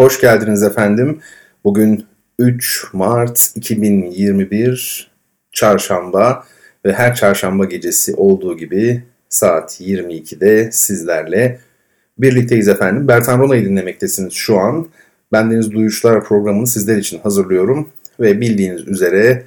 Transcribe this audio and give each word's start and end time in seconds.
hoş 0.00 0.20
geldiniz 0.20 0.62
efendim. 0.62 1.20
Bugün 1.64 2.06
3 2.38 2.86
Mart 2.92 3.50
2021 3.54 5.10
Çarşamba 5.52 6.44
ve 6.84 6.92
her 6.92 7.14
çarşamba 7.14 7.64
gecesi 7.64 8.14
olduğu 8.14 8.56
gibi 8.56 9.02
saat 9.28 9.80
22'de 9.80 10.72
sizlerle 10.72 11.58
birlikteyiz 12.18 12.68
efendim. 12.68 13.08
Bertan 13.08 13.38
Rona'yı 13.38 13.64
dinlemektesiniz 13.64 14.32
şu 14.32 14.58
an. 14.58 14.88
Bendeniz 15.32 15.72
Duyuşlar 15.72 16.24
programını 16.24 16.66
sizler 16.66 16.96
için 16.96 17.18
hazırlıyorum 17.18 17.88
ve 18.20 18.40
bildiğiniz 18.40 18.88
üzere 18.88 19.42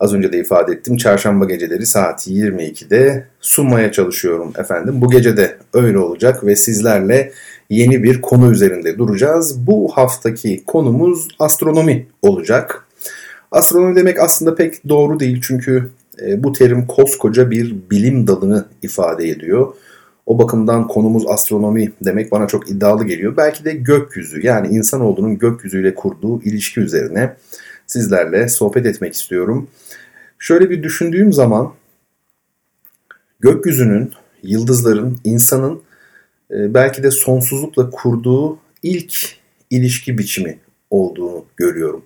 az 0.00 0.14
önce 0.14 0.32
de 0.32 0.38
ifade 0.38 0.72
ettim 0.72 0.96
çarşamba 0.96 1.44
geceleri 1.44 1.86
saat 1.86 2.28
22'de 2.28 3.26
sunmaya 3.40 3.92
çalışıyorum 3.92 4.52
efendim. 4.58 5.00
Bu 5.00 5.10
gece 5.10 5.36
de 5.36 5.56
öyle 5.74 5.98
olacak 5.98 6.44
ve 6.44 6.56
sizlerle 6.56 7.32
yeni 7.70 8.02
bir 8.02 8.20
konu 8.20 8.52
üzerinde 8.52 8.98
duracağız. 8.98 9.66
Bu 9.66 9.88
haftaki 9.94 10.64
konumuz 10.66 11.28
astronomi 11.38 12.06
olacak. 12.22 12.86
Astronomi 13.50 13.96
demek 13.96 14.20
aslında 14.20 14.54
pek 14.54 14.88
doğru 14.88 15.20
değil 15.20 15.40
çünkü 15.42 15.90
e, 16.22 16.44
bu 16.44 16.52
terim 16.52 16.86
koskoca 16.86 17.50
bir 17.50 17.76
bilim 17.90 18.26
dalını 18.26 18.64
ifade 18.82 19.28
ediyor. 19.28 19.74
O 20.26 20.38
bakımdan 20.38 20.88
konumuz 20.88 21.26
astronomi 21.26 21.92
demek 22.04 22.32
bana 22.32 22.46
çok 22.46 22.70
iddialı 22.70 23.04
geliyor. 23.04 23.36
Belki 23.36 23.64
de 23.64 23.72
gökyüzü 23.72 24.46
yani 24.46 24.68
insanoğlunun 24.68 25.38
gökyüzüyle 25.38 25.94
kurduğu 25.94 26.42
ilişki 26.42 26.80
üzerine 26.80 27.36
sizlerle 27.86 28.48
sohbet 28.48 28.86
etmek 28.86 29.14
istiyorum. 29.14 29.68
Şöyle 30.38 30.70
bir 30.70 30.82
düşündüğüm 30.82 31.32
zaman 31.32 31.72
gökyüzünün, 33.40 34.12
yıldızların, 34.42 35.18
insanın 35.24 35.82
belki 36.50 37.02
de 37.02 37.10
sonsuzlukla 37.10 37.90
kurduğu 37.90 38.58
ilk 38.82 39.36
ilişki 39.70 40.18
biçimi 40.18 40.58
olduğunu 40.90 41.44
görüyorum. 41.56 42.04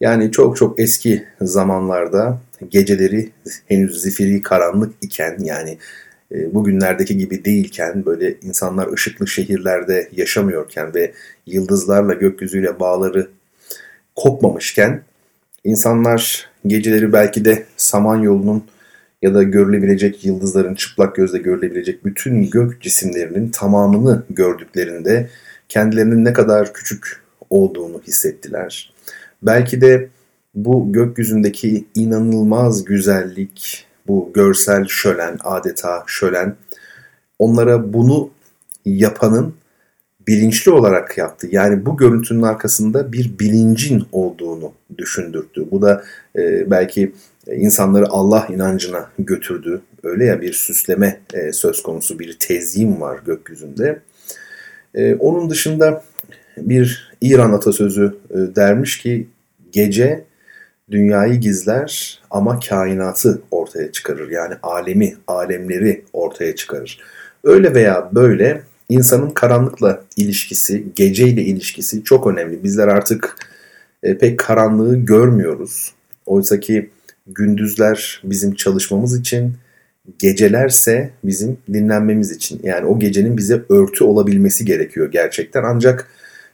Yani 0.00 0.30
çok 0.30 0.56
çok 0.56 0.80
eski 0.80 1.24
zamanlarda 1.40 2.40
geceleri 2.70 3.30
henüz 3.66 4.02
zifiri 4.02 4.42
karanlık 4.42 4.94
iken 5.02 5.36
yani 5.40 5.78
e, 6.32 6.54
bugünlerdeki 6.54 7.16
gibi 7.16 7.44
değilken 7.44 8.06
böyle 8.06 8.34
insanlar 8.42 8.92
ışıklı 8.92 9.28
şehirlerde 9.28 10.08
yaşamıyorken 10.12 10.94
ve 10.94 11.12
yıldızlarla 11.46 12.14
gökyüzüyle 12.14 12.80
bağları 12.80 13.30
kopmamışken 14.16 15.02
insanlar 15.64 16.50
geceleri 16.66 17.12
belki 17.12 17.44
de 17.44 17.66
Samanyolu'nun 17.76 18.64
ya 19.22 19.34
da 19.34 19.42
görülebilecek 19.42 20.24
yıldızların 20.24 20.74
çıplak 20.74 21.16
gözle 21.16 21.38
görülebilecek 21.38 22.04
bütün 22.04 22.50
gök 22.50 22.80
cisimlerinin 22.80 23.48
tamamını 23.48 24.22
gördüklerinde 24.30 25.30
kendilerinin 25.68 26.24
ne 26.24 26.32
kadar 26.32 26.72
küçük 26.72 27.22
olduğunu 27.50 28.02
hissettiler. 28.06 28.92
Belki 29.42 29.80
de 29.80 30.08
bu 30.54 30.92
gökyüzündeki 30.92 31.84
inanılmaz 31.94 32.84
güzellik, 32.84 33.86
bu 34.06 34.30
görsel 34.34 34.86
şölen, 34.88 35.38
adeta 35.44 36.04
şölen 36.06 36.56
onlara 37.38 37.92
bunu 37.92 38.30
yapanın 38.84 39.54
bilinçli 40.28 40.70
olarak 40.72 41.18
yaptı. 41.18 41.48
Yani 41.50 41.86
bu 41.86 41.96
görüntünün 41.96 42.42
arkasında 42.42 43.12
bir 43.12 43.38
bilincin 43.38 44.04
olduğunu 44.12 44.72
düşündürttü. 44.98 45.70
Bu 45.70 45.82
da 45.82 46.04
e, 46.36 46.70
belki 46.70 47.12
insanları 47.46 48.06
Allah 48.08 48.46
inancına 48.50 49.10
götürdü. 49.18 49.80
Öyle 50.02 50.24
ya 50.24 50.40
bir 50.40 50.52
süsleme 50.52 51.20
e, 51.34 51.52
söz 51.52 51.82
konusu, 51.82 52.18
bir 52.18 52.38
tezyin 52.38 53.00
var 53.00 53.18
gökyüzünde. 53.26 54.00
E, 54.94 55.14
onun 55.14 55.50
dışında 55.50 56.04
bir 56.56 57.12
İran 57.20 57.52
atasözü 57.52 58.16
e, 58.30 58.36
dermiş 58.56 58.98
ki 58.98 59.28
gece 59.72 60.24
dünyayı 60.90 61.34
gizler 61.34 62.20
ama 62.30 62.60
kainatı 62.60 63.42
ortaya 63.50 63.92
çıkarır. 63.92 64.30
Yani 64.30 64.54
alemi, 64.62 65.16
alemleri 65.26 66.04
ortaya 66.12 66.54
çıkarır. 66.54 67.00
Öyle 67.44 67.74
veya 67.74 68.10
böyle 68.12 68.62
insanın 68.88 69.30
karanlıkla 69.30 70.04
ilişkisi, 70.16 70.84
geceyle 70.96 71.42
ilişkisi 71.42 72.04
çok 72.04 72.26
önemli. 72.26 72.64
Bizler 72.64 72.88
artık 72.88 73.36
e, 74.02 74.18
pek 74.18 74.38
karanlığı 74.38 74.96
görmüyoruz. 74.96 75.92
Oysa 76.26 76.60
ki 76.60 76.90
gündüzler 77.26 78.20
bizim 78.24 78.54
çalışmamız 78.54 79.20
için, 79.20 79.54
gecelerse 80.18 81.10
bizim 81.24 81.58
dinlenmemiz 81.72 82.30
için. 82.30 82.60
Yani 82.62 82.86
o 82.86 82.98
gecenin 82.98 83.36
bize 83.36 83.62
örtü 83.68 84.04
olabilmesi 84.04 84.64
gerekiyor 84.64 85.12
gerçekten. 85.12 85.62
Ancak 85.64 86.08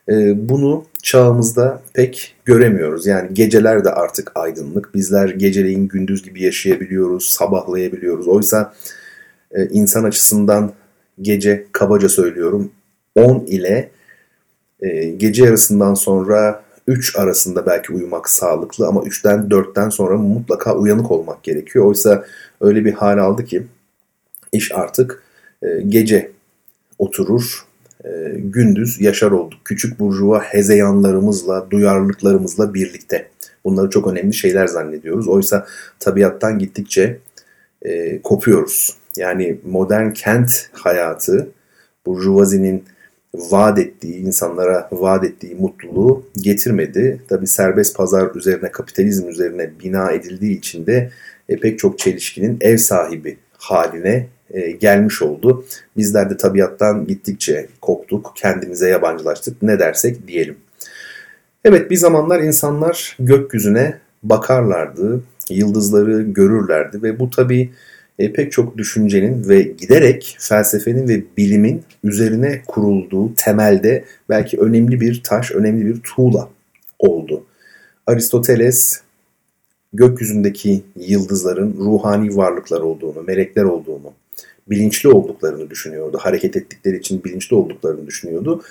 e, 0.08 0.48
bunu 0.48 0.84
çağımızda 1.02 1.82
pek 1.94 2.36
göremiyoruz. 2.44 3.06
Yani 3.06 3.28
geceler 3.32 3.84
de 3.84 3.90
artık 3.90 4.32
aydınlık. 4.34 4.94
Bizler 4.94 5.28
geceleyin 5.28 5.88
gündüz 5.88 6.22
gibi 6.22 6.42
yaşayabiliyoruz, 6.42 7.30
sabahlayabiliyoruz. 7.30 8.28
Oysa 8.28 8.74
e, 9.52 9.68
insan 9.68 10.04
açısından 10.04 10.72
gece 11.20 11.66
kabaca 11.72 12.08
söylüyorum 12.08 12.70
10 13.14 13.46
ile 13.46 13.90
e, 14.80 15.04
gece 15.08 15.44
yarısından 15.44 15.94
sonra 15.94 16.62
3 16.88 17.16
arasında 17.16 17.66
belki 17.66 17.92
uyumak 17.92 18.30
sağlıklı 18.30 18.86
ama 18.86 19.00
3'ten 19.00 19.38
4'ten 19.38 19.88
sonra 19.88 20.16
mutlaka 20.16 20.76
uyanık 20.76 21.10
olmak 21.10 21.42
gerekiyor. 21.42 21.84
Oysa 21.84 22.24
öyle 22.60 22.84
bir 22.84 22.92
hal 22.92 23.18
aldı 23.18 23.44
ki 23.44 23.66
iş 24.52 24.72
artık 24.72 25.22
e, 25.62 25.80
gece 25.88 26.30
oturur, 26.98 27.66
e, 28.04 28.08
gündüz 28.36 29.00
yaşar 29.00 29.30
olduk. 29.30 29.60
Küçük 29.64 30.00
burjuva 30.00 30.42
hezeyanlarımızla, 30.42 31.70
duyarlılıklarımızla 31.70 32.74
birlikte. 32.74 33.30
Bunları 33.64 33.90
çok 33.90 34.06
önemli 34.06 34.34
şeyler 34.34 34.66
zannediyoruz. 34.66 35.28
Oysa 35.28 35.66
tabiattan 36.00 36.58
gittikçe 36.58 37.18
e, 37.82 38.22
kopuyoruz. 38.22 38.96
Yani 39.16 39.58
modern 39.64 40.10
kent 40.10 40.70
hayatı 40.72 41.48
burjuvazinin 42.06 42.84
vaat 43.34 43.78
ettiği, 43.78 44.16
insanlara 44.16 44.88
vaat 44.92 45.24
ettiği 45.24 45.54
mutluluğu 45.54 46.24
getirmedi. 46.36 47.20
Tabi 47.28 47.46
serbest 47.46 47.96
pazar 47.96 48.34
üzerine, 48.34 48.72
kapitalizm 48.72 49.28
üzerine 49.28 49.70
bina 49.84 50.10
edildiği 50.10 50.58
için 50.58 50.86
de 50.86 51.10
e, 51.48 51.56
pek 51.56 51.78
çok 51.78 51.98
çelişkinin 51.98 52.58
ev 52.60 52.76
sahibi 52.76 53.38
haline 53.58 54.26
e, 54.50 54.70
gelmiş 54.70 55.22
oldu. 55.22 55.64
Bizler 55.96 56.30
de 56.30 56.36
tabiattan 56.36 57.06
gittikçe 57.06 57.66
koptuk, 57.80 58.32
kendimize 58.36 58.88
yabancılaştık 58.88 59.62
ne 59.62 59.78
dersek 59.78 60.28
diyelim. 60.28 60.56
Evet 61.64 61.90
bir 61.90 61.96
zamanlar 61.96 62.40
insanlar 62.40 63.16
gökyüzüne 63.20 63.98
bakarlardı, 64.22 65.22
yıldızları 65.50 66.22
görürlerdi 66.22 67.02
ve 67.02 67.20
bu 67.20 67.30
tabi 67.30 67.70
e, 68.18 68.32
pek 68.32 68.52
çok 68.52 68.78
düşüncenin 68.78 69.48
ve 69.48 69.62
giderek 69.62 70.36
felsefenin 70.40 71.08
ve 71.08 71.22
bilimin 71.36 71.82
üzerine 72.04 72.62
kurulduğu 72.66 73.34
temelde 73.34 74.04
belki 74.28 74.58
önemli 74.58 75.00
bir 75.00 75.22
taş, 75.22 75.52
önemli 75.52 75.86
bir 75.86 76.00
tuğla 76.00 76.48
oldu. 76.98 77.44
Aristoteles 78.06 79.00
gökyüzündeki 79.92 80.82
yıldızların 80.96 81.76
ruhani 81.78 82.36
varlıklar 82.36 82.80
olduğunu, 82.80 83.22
melekler 83.22 83.64
olduğunu, 83.64 84.12
bilinçli 84.70 85.08
olduklarını 85.08 85.70
düşünüyordu. 85.70 86.18
Hareket 86.20 86.56
ettikleri 86.56 86.96
için 86.96 87.24
bilinçli 87.24 87.56
olduklarını 87.56 88.06
düşünüyordu. 88.06 88.62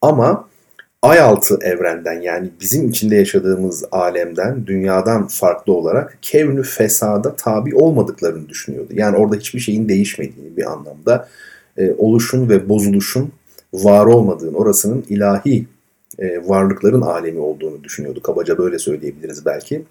Ama 0.00 0.48
ay 1.04 1.20
altı 1.20 1.58
evrenden 1.60 2.20
yani 2.20 2.50
bizim 2.60 2.88
içinde 2.88 3.16
yaşadığımız 3.16 3.84
alemden, 3.92 4.66
dünyadan 4.66 5.26
farklı 5.26 5.72
olarak 5.72 6.18
kevnü 6.22 6.62
fesada 6.62 7.36
tabi 7.36 7.76
olmadıklarını 7.76 8.48
düşünüyordu. 8.48 8.92
Yani 8.92 9.16
orada 9.16 9.36
hiçbir 9.36 9.60
şeyin 9.60 9.88
değişmediğini 9.88 10.56
bir 10.56 10.72
anlamda 10.72 11.28
e, 11.76 11.92
oluşun 11.98 12.48
ve 12.48 12.68
bozuluşun 12.68 13.32
var 13.72 14.06
olmadığını, 14.06 14.56
orasının 14.56 15.04
ilahi 15.08 15.66
e, 16.18 16.48
varlıkların 16.48 17.00
alemi 17.00 17.40
olduğunu 17.40 17.84
düşünüyordu. 17.84 18.22
Kabaca 18.22 18.58
böyle 18.58 18.78
söyleyebiliriz 18.78 19.46
belki. 19.46 19.84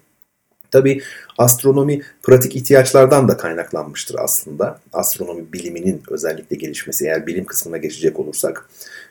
Tabi 0.70 1.00
astronomi 1.38 2.02
pratik 2.22 2.56
ihtiyaçlardan 2.56 3.28
da 3.28 3.36
kaynaklanmıştır 3.36 4.16
aslında. 4.18 4.80
Astronomi 4.92 5.52
biliminin 5.52 6.02
özellikle 6.10 6.56
gelişmesi 6.56 7.04
eğer 7.04 7.26
bilim 7.26 7.44
kısmına 7.44 7.76
geçecek 7.76 8.20
olursak. 8.20 8.68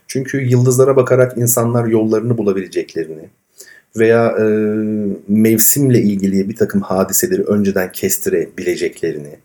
Çünkü 0.07 0.41
yıldızlara 0.41 0.95
bakarak 0.95 1.37
insanlar 1.37 1.85
yollarını 1.85 2.37
bulabileceklerini 2.37 3.29
veya 3.97 4.35
e, 4.39 4.43
mevsimle 5.27 6.01
ilgili 6.01 6.49
bir 6.49 6.55
takım 6.55 6.81
hadiseleri 6.81 7.43
önceden 7.43 7.91
kestirebileceklerini 7.91 9.39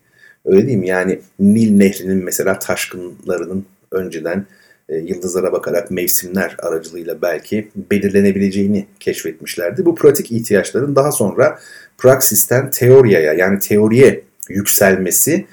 öyle 0.45 0.67
değil? 0.67 0.83
Yani 0.83 1.19
Nil 1.39 1.71
Nehri'nin 1.71 2.23
mesela 2.23 2.59
taşkınlarının 2.59 3.65
önceden 3.91 4.45
e, 4.89 4.95
yıldızlara 4.95 5.51
bakarak 5.51 5.91
mevsimler 5.91 6.55
aracılığıyla 6.59 7.21
belki 7.21 7.69
belirlenebileceğini 7.91 8.85
keşfetmişlerdi. 8.99 9.85
Bu 9.85 9.95
pratik 9.95 10.31
ihtiyaçların 10.31 10.95
daha 10.95 11.11
sonra 11.11 11.59
praksisten 11.97 12.71
teoriye 12.71 13.21
yani 13.21 13.59
teoriye 13.59 14.23
yükselmesi, 14.49 15.45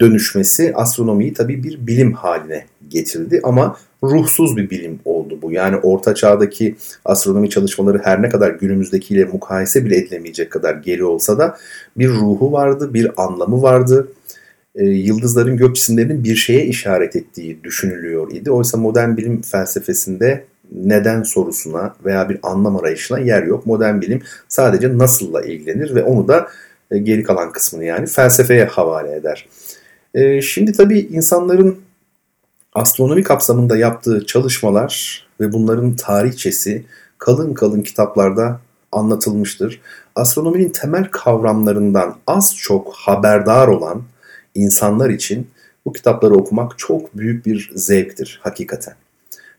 dönüşmesi 0.00 0.72
astronomiyi 0.74 1.32
tabii 1.32 1.62
bir 1.62 1.86
bilim 1.86 2.12
haline 2.12 2.64
getirdi 2.88 3.40
ama 3.42 3.76
ruhsuz 4.02 4.56
bir 4.56 4.70
bilim 4.70 5.00
oldu 5.04 5.38
bu. 5.42 5.52
Yani 5.52 5.76
orta 5.76 6.14
çağdaki 6.14 6.76
astronomi 7.04 7.50
çalışmaları 7.50 8.00
her 8.04 8.22
ne 8.22 8.28
kadar 8.28 8.50
günümüzdekiyle 8.50 9.24
mukayese 9.24 9.84
bile 9.84 9.96
edilemeyecek 9.96 10.52
kadar 10.52 10.74
geri 10.74 11.04
olsa 11.04 11.38
da 11.38 11.56
bir 11.96 12.08
ruhu 12.08 12.52
vardı, 12.52 12.94
bir 12.94 13.22
anlamı 13.22 13.62
vardı. 13.62 14.08
E, 14.74 14.84
yıldızların 14.84 15.56
gök 15.56 15.76
cisimlerinin 15.76 16.24
bir 16.24 16.36
şeye 16.36 16.64
işaret 16.64 17.16
ettiği 17.16 17.64
düşünülüyor 17.64 18.32
idi. 18.32 18.50
Oysa 18.50 18.78
modern 18.78 19.16
bilim 19.16 19.42
felsefesinde 19.42 20.44
neden 20.72 21.22
sorusuna 21.22 21.94
veya 22.04 22.28
bir 22.28 22.38
anlam 22.42 22.76
arayışına 22.76 23.18
yer 23.18 23.42
yok. 23.42 23.66
Modern 23.66 24.00
bilim 24.00 24.22
sadece 24.48 24.98
nasılla 24.98 25.42
ilgilenir 25.42 25.94
ve 25.94 26.02
onu 26.02 26.28
da 26.28 26.48
e, 26.90 26.98
geri 26.98 27.22
kalan 27.22 27.52
kısmını 27.52 27.84
yani 27.84 28.06
felsefeye 28.06 28.64
havale 28.64 29.16
eder. 29.16 29.48
E, 30.14 30.42
şimdi 30.42 30.72
tabii 30.72 30.98
insanların 31.00 31.80
astronomi 32.74 33.22
kapsamında 33.22 33.76
yaptığı 33.76 34.26
çalışmalar 34.26 35.24
ve 35.40 35.52
bunların 35.52 35.96
tarihçesi 35.96 36.84
kalın 37.18 37.54
kalın 37.54 37.82
kitaplarda 37.82 38.60
anlatılmıştır. 38.92 39.80
Astronominin 40.14 40.70
temel 40.70 41.10
kavramlarından 41.10 42.16
az 42.26 42.56
çok 42.56 42.94
haberdar 42.94 43.68
olan 43.68 44.02
insanlar 44.54 45.10
için 45.10 45.46
bu 45.84 45.92
kitapları 45.92 46.34
okumak 46.34 46.78
çok 46.78 47.16
büyük 47.16 47.46
bir 47.46 47.70
zevktir 47.74 48.40
hakikaten. 48.42 48.94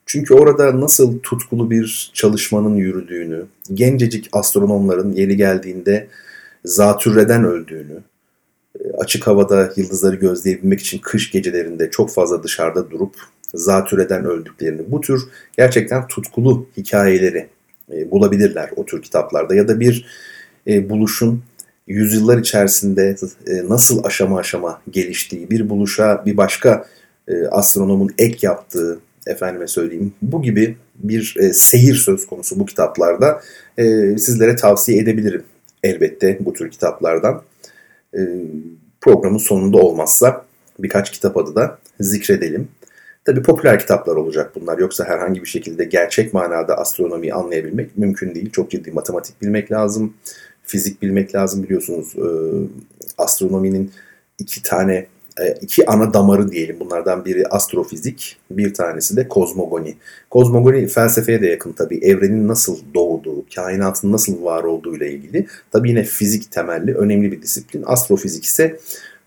Çünkü 0.05 0.33
orada 0.33 0.81
nasıl 0.81 1.19
tutkulu 1.19 1.71
bir 1.71 2.11
çalışmanın 2.13 2.75
yürüdüğünü, 2.75 3.45
gencecik 3.73 4.29
astronomların 4.31 5.13
yeri 5.13 5.37
geldiğinde 5.37 6.07
zatürreden 6.65 7.43
öldüğünü, 7.43 8.03
e, 8.79 8.91
açık 8.97 9.27
havada 9.27 9.73
yıldızları 9.75 10.15
gözleyebilmek 10.15 10.79
için 10.79 10.99
kış 10.99 11.31
gecelerinde 11.31 11.89
çok 11.89 12.11
fazla 12.11 12.43
dışarıda 12.43 12.91
durup 12.91 13.15
zatürreden 13.53 14.25
öldüklerini, 14.25 14.81
bu 14.91 15.01
tür 15.01 15.21
gerçekten 15.57 16.07
tutkulu 16.07 16.67
hikayeleri 16.77 17.47
e, 17.93 18.11
bulabilirler 18.11 18.69
o 18.75 18.85
tür 18.85 19.01
kitaplarda. 19.01 19.55
Ya 19.55 19.67
da 19.67 19.79
bir 19.79 20.05
e, 20.67 20.89
buluşun 20.89 21.43
yüzyıllar 21.87 22.37
içerisinde 22.37 23.15
nasıl 23.69 24.03
aşama 24.03 24.39
aşama 24.39 24.81
geliştiği, 24.89 25.49
bir 25.49 25.69
buluşa 25.69 26.23
bir 26.25 26.37
başka 26.37 26.85
astronomun 27.51 28.11
ek 28.17 28.37
yaptığı, 28.41 28.99
efendime 29.27 29.67
söyleyeyim 29.67 30.13
bu 30.21 30.41
gibi 30.41 30.77
bir 30.95 31.35
seyir 31.53 31.95
söz 31.95 32.27
konusu 32.27 32.59
bu 32.59 32.65
kitaplarda 32.65 33.41
sizlere 34.17 34.55
tavsiye 34.55 34.99
edebilirim 34.99 35.43
elbette 35.83 36.37
bu 36.39 36.53
tür 36.53 36.71
kitaplardan. 36.71 37.41
E, 38.13 38.19
programın 39.01 39.37
sonunda 39.37 39.77
olmazsa 39.77 40.45
birkaç 40.79 41.11
kitap 41.11 41.37
adı 41.37 41.55
da 41.55 41.77
zikredelim. 41.99 42.67
Tabi 43.25 43.41
popüler 43.41 43.79
kitaplar 43.79 44.15
olacak 44.15 44.51
bunlar. 44.55 44.77
Yoksa 44.77 45.05
herhangi 45.05 45.41
bir 45.41 45.47
şekilde 45.47 45.85
gerçek 45.85 46.33
manada 46.33 46.77
astronomiyi 46.77 47.33
anlayabilmek 47.33 47.97
mümkün 47.97 48.35
değil. 48.35 48.51
Çok 48.51 48.71
ciddi 48.71 48.91
matematik 48.91 49.41
bilmek 49.41 49.71
lazım. 49.71 50.13
Fizik 50.63 51.01
bilmek 51.01 51.35
lazım 51.35 51.63
biliyorsunuz. 51.63 52.15
E, 52.17 52.27
astronominin 53.17 53.91
iki 54.39 54.63
tane 54.63 55.07
iki 55.61 55.85
ana 55.85 56.13
damarı 56.13 56.51
diyelim. 56.51 56.79
Bunlardan 56.79 57.25
biri 57.25 57.47
astrofizik, 57.47 58.37
bir 58.51 58.73
tanesi 58.73 59.17
de 59.17 59.27
kozmogoni. 59.27 59.95
Kozmogoni 60.29 60.87
felsefeye 60.87 61.41
de 61.41 61.47
yakın 61.47 61.71
tabii. 61.71 61.97
Evrenin 61.97 62.47
nasıl 62.47 62.77
doğduğu, 62.93 63.45
kainatın 63.55 64.11
nasıl 64.11 64.43
var 64.43 64.63
olduğu 64.63 64.95
ile 64.95 65.11
ilgili. 65.11 65.47
Tabii 65.71 65.89
yine 65.89 66.03
fizik 66.03 66.51
temelli 66.51 66.95
önemli 66.95 67.31
bir 67.31 67.41
disiplin. 67.41 67.83
Astrofizik 67.85 68.45
ise 68.45 68.79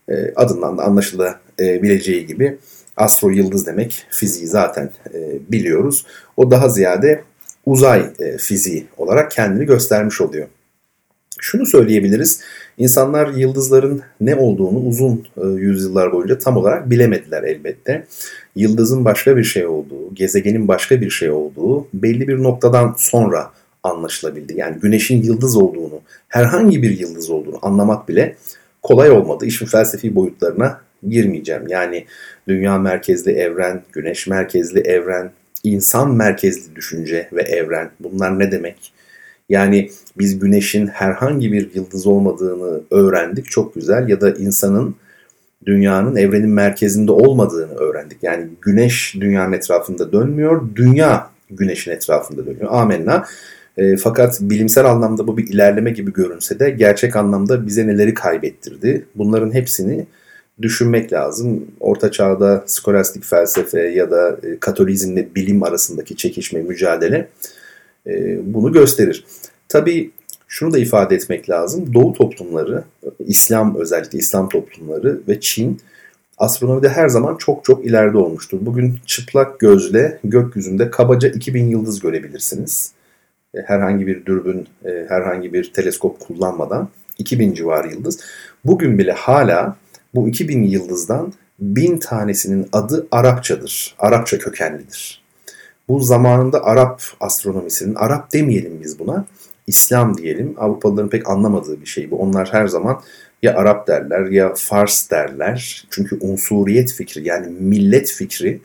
e, 0.09 0.33
adından 0.35 0.77
da 0.77 0.83
anlaşılabileceği 0.83 2.27
gibi 2.27 2.57
astro 2.97 3.29
yıldız 3.29 3.67
demek. 3.67 4.05
Fiziği 4.09 4.47
zaten 4.47 4.89
e, 5.13 5.39
biliyoruz. 5.51 6.05
O 6.37 6.51
daha 6.51 6.69
ziyade 6.69 7.23
uzay 7.65 8.13
fiziği 8.37 8.85
olarak 8.97 9.31
kendini 9.31 9.65
göstermiş 9.65 10.21
oluyor. 10.21 10.47
Şunu 11.43 11.65
söyleyebiliriz. 11.65 12.41
İnsanlar 12.77 13.27
yıldızların 13.27 14.01
ne 14.21 14.35
olduğunu 14.35 14.79
uzun 14.79 15.27
e, 15.37 15.47
yüzyıllar 15.47 16.11
boyunca 16.11 16.37
tam 16.37 16.57
olarak 16.57 16.89
bilemediler 16.89 17.43
elbette. 17.43 18.07
Yıldızın 18.55 19.05
başka 19.05 19.37
bir 19.37 19.43
şey 19.43 19.65
olduğu, 19.65 20.15
gezegenin 20.15 20.67
başka 20.67 21.01
bir 21.01 21.09
şey 21.09 21.31
olduğu 21.31 21.87
belli 21.93 22.27
bir 22.27 22.43
noktadan 22.43 22.95
sonra 22.97 23.51
anlaşılabildi. 23.83 24.53
Yani 24.57 24.79
güneşin 24.79 25.23
yıldız 25.23 25.57
olduğunu, 25.57 26.01
herhangi 26.27 26.83
bir 26.83 26.99
yıldız 26.99 27.29
olduğunu 27.29 27.59
anlamak 27.61 28.09
bile 28.09 28.35
kolay 28.81 29.11
olmadı. 29.11 29.45
İşin 29.45 29.65
felsefi 29.65 30.15
boyutlarına 30.15 30.81
girmeyeceğim. 31.09 31.67
Yani 31.67 32.05
dünya 32.47 32.77
merkezli 32.77 33.31
evren, 33.31 33.83
güneş 33.93 34.27
merkezli 34.27 34.79
evren, 34.79 35.31
insan 35.63 36.15
merkezli 36.15 36.75
düşünce 36.75 37.29
ve 37.33 37.41
evren 37.41 37.91
bunlar 37.99 38.39
ne 38.39 38.51
demek? 38.51 38.93
Yani 39.49 39.89
biz 40.17 40.39
güneşin 40.39 40.87
herhangi 40.87 41.51
bir 41.51 41.75
yıldız 41.75 42.07
olmadığını 42.07 42.81
öğrendik 42.91 43.45
çok 43.45 43.75
güzel 43.75 44.09
ya 44.09 44.21
da 44.21 44.31
insanın 44.31 44.95
dünyanın 45.65 46.15
evrenin 46.15 46.49
merkezinde 46.49 47.11
olmadığını 47.11 47.73
öğrendik. 47.73 48.17
Yani 48.21 48.47
güneş 48.61 49.15
dünyanın 49.19 49.53
etrafında 49.53 50.11
dönmüyor, 50.11 50.61
dünya 50.75 51.29
güneşin 51.49 51.91
etrafında 51.91 52.45
dönüyor. 52.45 52.67
Amenna. 52.71 53.25
E, 53.77 53.97
fakat 53.97 54.41
bilimsel 54.41 54.85
anlamda 54.85 55.27
bu 55.27 55.37
bir 55.37 55.47
ilerleme 55.47 55.91
gibi 55.91 56.13
görünse 56.13 56.59
de 56.59 56.69
gerçek 56.69 57.15
anlamda 57.15 57.67
bize 57.67 57.87
neleri 57.87 58.13
kaybettirdi? 58.13 59.05
Bunların 59.15 59.53
hepsini 59.53 60.05
düşünmek 60.61 61.13
lazım. 61.13 61.67
Orta 61.79 62.11
çağda 62.11 62.63
skolastik 62.65 63.23
felsefe 63.23 63.81
ya 63.81 64.11
da 64.11 64.37
e, 64.43 64.59
katolizmle 64.59 65.35
bilim 65.35 65.63
arasındaki 65.63 66.15
çekişme, 66.15 66.61
mücadele 66.61 67.27
bunu 68.43 68.71
gösterir. 68.71 69.25
Tabii 69.69 70.11
şunu 70.47 70.73
da 70.73 70.77
ifade 70.77 71.15
etmek 71.15 71.49
lazım. 71.49 71.93
Doğu 71.93 72.13
toplumları, 72.13 72.83
İslam 73.19 73.75
özellikle 73.75 74.19
İslam 74.19 74.49
toplumları 74.49 75.21
ve 75.27 75.39
Çin 75.39 75.81
astronomide 76.37 76.89
her 76.89 77.09
zaman 77.09 77.37
çok 77.37 77.65
çok 77.65 77.85
ileride 77.85 78.17
olmuştur. 78.17 78.57
Bugün 78.61 78.99
çıplak 79.05 79.59
gözle 79.59 80.19
gökyüzünde 80.23 80.91
kabaca 80.91 81.29
2000 81.29 81.67
yıldız 81.67 81.99
görebilirsiniz. 81.99 82.91
E, 83.55 83.57
herhangi 83.61 84.07
bir 84.07 84.25
dürbün, 84.25 84.67
e, 84.85 85.05
herhangi 85.09 85.53
bir 85.53 85.73
teleskop 85.73 86.19
kullanmadan 86.19 86.89
2000 87.17 87.53
civarı 87.53 87.91
yıldız. 87.91 88.19
Bugün 88.65 88.97
bile 88.97 89.11
hala 89.11 89.77
bu 90.15 90.27
2000 90.27 90.63
yıldızdan 90.63 91.33
bin 91.59 91.97
tanesinin 91.97 92.67
adı 92.71 93.07
Arapçadır. 93.11 93.95
Arapça 93.99 94.39
kökenlidir. 94.39 95.22
Bu 95.87 95.99
zamanında 95.99 96.63
Arap 96.63 97.01
astronomisinin, 97.19 97.95
Arap 97.95 98.33
demeyelim 98.33 98.79
biz 98.83 98.99
buna, 98.99 99.25
İslam 99.67 100.17
diyelim. 100.17 100.55
Avrupalıların 100.57 101.09
pek 101.09 101.29
anlamadığı 101.29 101.81
bir 101.81 101.85
şey 101.85 102.11
bu. 102.11 102.17
Onlar 102.17 102.53
her 102.53 102.67
zaman 102.67 103.01
ya 103.41 103.55
Arap 103.55 103.87
derler 103.87 104.25
ya 104.25 104.53
Fars 104.55 105.11
derler. 105.11 105.87
Çünkü 105.89 106.17
unsuriyet 106.21 106.93
fikri 106.93 107.27
yani 107.27 107.47
millet 107.59 108.11
fikri 108.11 108.61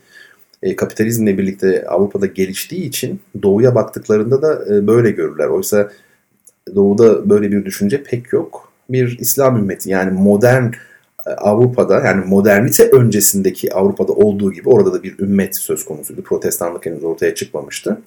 e, 0.62 0.76
kapitalizmle 0.76 1.38
birlikte 1.38 1.86
Avrupa'da 1.88 2.26
geliştiği 2.26 2.82
için 2.82 3.20
doğuya 3.42 3.74
baktıklarında 3.74 4.42
da 4.42 4.74
e, 4.74 4.86
böyle 4.86 5.10
görürler. 5.10 5.48
Oysa 5.48 5.90
doğuda 6.74 7.30
böyle 7.30 7.52
bir 7.52 7.64
düşünce 7.64 8.02
pek 8.02 8.32
yok. 8.32 8.72
Bir 8.90 9.18
İslam 9.18 9.56
ümmeti 9.56 9.90
yani 9.90 10.10
modern 10.10 10.72
Avrupa'da 11.36 12.00
yani 12.00 12.24
modernite 12.24 12.90
öncesindeki 12.90 13.74
Avrupa'da 13.74 14.12
olduğu 14.12 14.52
gibi 14.52 14.68
orada 14.68 14.92
da 14.92 15.02
bir 15.02 15.18
ümmet 15.18 15.56
söz 15.56 15.84
konusuydu. 15.84 16.22
Protestanlık 16.22 16.86
henüz 16.86 17.04
ortaya 17.04 17.34
çıkmamıştı. 17.34 18.00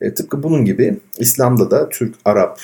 E, 0.00 0.14
tıpkı 0.14 0.42
bunun 0.42 0.64
gibi 0.64 0.98
İslam'da 1.18 1.70
da 1.70 1.88
Türk, 1.88 2.14
Arap, 2.24 2.60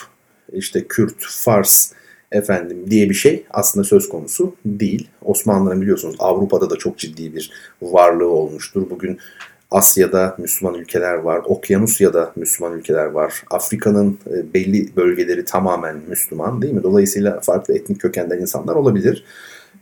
işte 0.52 0.84
Kürt, 0.88 1.14
Fars 1.20 1.92
efendim 2.32 2.90
diye 2.90 3.10
bir 3.10 3.14
şey 3.14 3.44
aslında 3.50 3.84
söz 3.84 4.08
konusu 4.08 4.54
değil. 4.64 5.08
Osmanlıların 5.22 5.80
biliyorsunuz 5.80 6.16
Avrupa'da 6.18 6.70
da 6.70 6.76
çok 6.76 6.98
ciddi 6.98 7.34
bir 7.34 7.52
varlığı 7.82 8.28
olmuştur. 8.28 8.90
Bugün 8.90 9.18
Asya'da 9.70 10.34
Müslüman 10.38 10.74
ülkeler 10.74 11.14
var, 11.14 11.40
Okyanusya'da 11.44 12.32
Müslüman 12.36 12.78
ülkeler 12.78 13.06
var. 13.06 13.42
Afrika'nın 13.50 14.18
e, 14.26 14.54
belli 14.54 14.96
bölgeleri 14.96 15.44
tamamen 15.44 15.96
Müslüman 16.08 16.62
değil 16.62 16.74
mi? 16.74 16.82
Dolayısıyla 16.82 17.40
farklı 17.40 17.74
etnik 17.74 18.00
kökenden 18.00 18.38
insanlar 18.38 18.74
olabilir. 18.74 19.24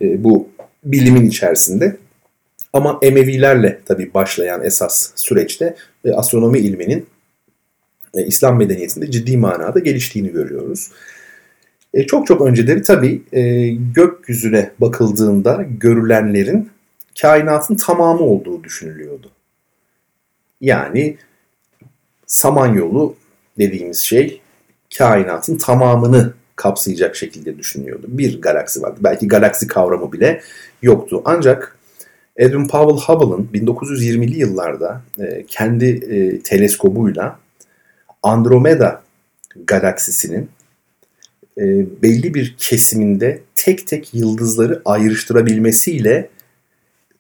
E, 0.03 0.25
bu 0.25 0.49
bilimin 0.85 1.27
içerisinde. 1.27 1.97
Ama 2.73 2.99
Emevilerle 3.03 3.81
tabii 3.87 4.15
başlayan 4.15 4.65
esas 4.65 5.11
süreçte 5.15 5.77
e, 6.05 6.13
astronomi 6.13 6.59
ilminin 6.59 7.07
e, 8.15 8.27
İslam 8.27 8.59
medeniyetinde 8.59 9.11
ciddi 9.11 9.37
manada 9.37 9.79
geliştiğini 9.79 10.33
görüyoruz. 10.33 10.91
E, 11.95 12.07
çok 12.07 12.27
çok 12.27 12.41
önceleri 12.41 12.83
tabii 12.83 13.23
e, 13.33 13.69
gökyüzüne 13.69 14.71
bakıldığında 14.79 15.67
görülenlerin 15.81 16.71
kainatın 17.21 17.75
tamamı 17.75 18.21
olduğu 18.21 18.65
düşünülüyordu. 18.65 19.31
Yani 20.61 21.17
Samanyolu 22.27 23.17
dediğimiz 23.59 23.99
şey 23.99 24.41
kainatın 24.99 25.59
tamamını 25.59 26.35
kapsayacak 26.59 27.17
şekilde 27.17 27.59
düşünüyordu. 27.59 28.07
Bir 28.09 28.41
galaksi 28.41 28.83
vardı. 28.83 28.97
Belki 29.01 29.29
galaksi 29.29 29.67
kavramı 29.67 30.13
bile 30.13 30.41
yoktu. 30.83 31.23
Ancak 31.25 31.77
Edwin 32.37 32.69
Powell 32.69 33.05
Hubble'ın 33.05 33.49
1920'li 33.55 34.39
yıllarda 34.39 35.03
e, 35.19 35.45
kendi 35.47 35.87
e, 35.87 36.41
teleskobuyla 36.41 37.39
Andromeda 38.23 39.03
galaksisinin 39.67 40.51
e, 41.59 41.63
belli 42.03 42.35
bir 42.35 42.57
kesiminde 42.59 43.41
tek 43.55 43.87
tek 43.87 44.15
yıldızları 44.15 44.83
ayrıştırabilmesiyle 44.85 46.29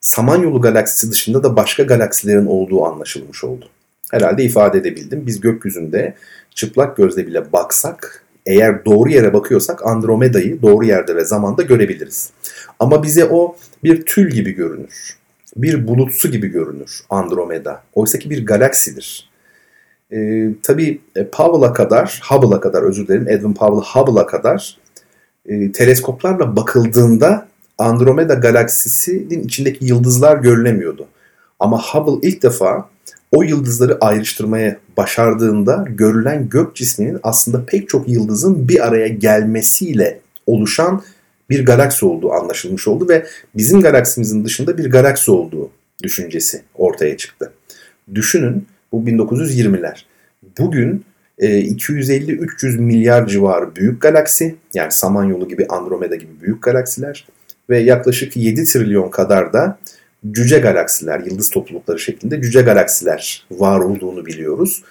Samanyolu 0.00 0.61
galaksisi 0.61 1.11
dışında 1.11 1.42
da 1.42 1.57
başka 1.57 1.83
galaksilerin 1.83 2.47
olduğu 2.47 2.85
anlaşılmış 2.85 3.45
oldu. 3.45 3.68
Herhalde 4.11 4.45
ifade 4.45 4.78
edebildim. 4.78 5.26
Biz 5.26 5.40
gökyüzünde 5.40 6.14
çıplak 6.54 6.97
gözle 6.97 7.26
bile 7.26 7.52
baksak 7.52 8.25
eğer 8.49 8.85
doğru 8.85 9.11
yere 9.11 9.35
bakıyorsak 9.35 9.87
Andromeda'yı 9.87 10.62
doğru 10.62 10.85
yerde 10.85 11.17
ve 11.17 11.25
zamanda 11.25 11.62
görebiliriz. 11.62 12.31
Ama 12.78 13.02
bize 13.02 13.25
o 13.25 13.57
bir 13.85 14.07
tül 14.07 14.31
gibi 14.31 14.50
görünür. 14.52 15.17
Bir 15.57 15.88
bulutsu 15.88 16.31
gibi 16.31 16.49
görünür 16.49 17.00
Andromeda. 17.11 17.83
Oysa 17.95 18.19
ki 18.19 18.31
bir 18.31 18.47
galaksidir. 18.47 19.31
Ee, 20.12 20.49
tabii 20.62 21.00
e, 21.17 21.26
Powell'a 21.26 21.73
kadar, 21.73 22.21
Hubble'a 22.28 22.61
kadar 22.61 22.83
özür 22.83 23.09
dilerim, 23.09 23.28
Edwin 23.28 23.55
Powell 23.55 23.85
Hubble'a 23.93 24.26
kadar 24.26 24.78
e, 25.47 25.73
teleskoplarla 25.73 26.57
bakıldığında 26.57 27.49
Andromeda 27.78 28.35
galaksisinin 28.35 29.43
içindeki 29.45 29.85
yıldızlar 29.85 30.37
görülemiyordu. 30.37 31.07
Ama 31.61 31.83
Hubble 31.83 32.28
ilk 32.28 32.43
defa 32.43 32.88
o 33.33 33.43
yıldızları 33.43 33.99
ayrıştırmaya 34.00 34.76
başardığında 34.99 35.85
görülen 35.88 36.49
gök 36.49 36.76
cisminin 36.76 37.19
aslında 37.23 37.67
pek 37.67 37.88
çok 37.88 38.09
yıldızın 38.09 38.69
bir 38.69 38.87
araya 38.87 39.09
gelmesiyle 39.09 40.21
oluşan 40.47 41.02
bir 41.50 41.64
galaksi 41.64 42.07
olduğu 42.07 42.33
anlaşılmış 42.33 42.88
oldu 42.88 43.09
ve 43.09 43.26
bizim 43.55 43.81
galaksimizin 43.81 44.45
dışında 44.45 44.78
bir 44.78 44.90
galaksi 44.90 45.31
olduğu 45.31 45.71
düşüncesi 46.02 46.62
ortaya 46.75 47.17
çıktı. 47.17 47.52
Düşünün 48.14 48.67
bu 48.93 49.00
1920'ler. 49.00 50.05
Bugün 50.59 51.05
250-300 51.38 52.75
e, 52.75 52.76
milyar 52.76 53.26
civarı 53.26 53.76
büyük 53.76 54.02
galaksi 54.02 54.57
yani 54.75 54.93
Samanyolu 54.93 55.49
gibi 55.49 55.67
Andromeda 55.67 56.17
gibi 56.17 56.40
büyük 56.43 56.62
galaksiler 56.62 57.26
ve 57.71 57.78
yaklaşık 57.78 58.37
7 58.37 58.64
trilyon 58.64 59.11
kadar 59.11 59.52
da 59.52 59.78
cüce 60.31 60.59
galaksiler, 60.59 61.21
yıldız 61.21 61.51
toplulukları 61.51 61.99
şeklinde 61.99 62.43
cüce 62.43 62.63
galaksiler 62.63 63.47
var 63.51 63.81
olduğunu 63.81 64.27
biliyoruz. 64.27 64.83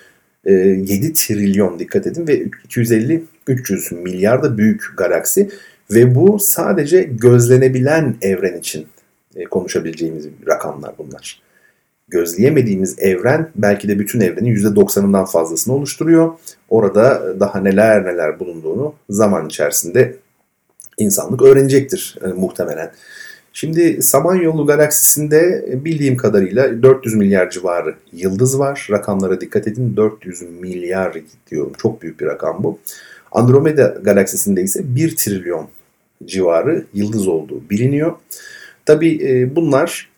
7 0.45 1.05
ee, 1.05 1.13
trilyon 1.13 1.79
dikkat 1.79 2.07
edin 2.07 2.27
ve 2.27 2.43
250-300 2.43 4.01
milyar 4.01 4.43
da 4.43 4.57
büyük 4.57 4.83
galaksi 4.97 5.49
ve 5.91 6.15
bu 6.15 6.39
sadece 6.39 7.03
gözlenebilen 7.03 8.15
evren 8.21 8.59
için 8.59 8.87
e, 9.35 9.43
konuşabileceğimiz 9.43 10.27
rakamlar 10.47 10.93
bunlar. 10.97 11.41
Gözleyemediğimiz 12.07 12.99
evren 12.99 13.49
belki 13.55 13.87
de 13.87 13.99
bütün 13.99 14.19
evrenin 14.19 14.55
%90'ından 14.55 15.25
fazlasını 15.25 15.75
oluşturuyor. 15.75 16.33
Orada 16.69 17.35
daha 17.39 17.59
neler 17.59 18.05
neler 18.05 18.39
bulunduğunu 18.39 18.95
zaman 19.09 19.47
içerisinde 19.47 20.15
insanlık 20.97 21.41
öğrenecektir 21.41 22.17
e, 22.25 22.27
muhtemelen. 22.27 22.91
Şimdi 23.59 24.01
Samanyolu 24.01 24.65
galaksisinde 24.65 25.65
bildiğim 25.85 26.17
kadarıyla 26.17 26.83
400 26.83 27.15
milyar 27.15 27.49
civarı 27.49 27.95
yıldız 28.13 28.59
var. 28.59 28.87
Rakamlara 28.91 29.41
dikkat 29.41 29.67
edin 29.67 29.97
400 29.97 30.41
milyar 30.41 31.17
diyorum 31.51 31.73
çok 31.77 32.01
büyük 32.01 32.19
bir 32.19 32.25
rakam 32.25 32.63
bu. 32.63 32.79
Andromeda 33.31 33.87
galaksisinde 34.01 34.61
ise 34.61 34.95
1 34.95 35.15
trilyon 35.15 35.67
civarı 36.25 36.85
yıldız 36.93 37.27
olduğu 37.27 37.69
biliniyor. 37.69 38.15
Tabi 38.85 39.29
e, 39.29 39.55
bunlar 39.55 40.09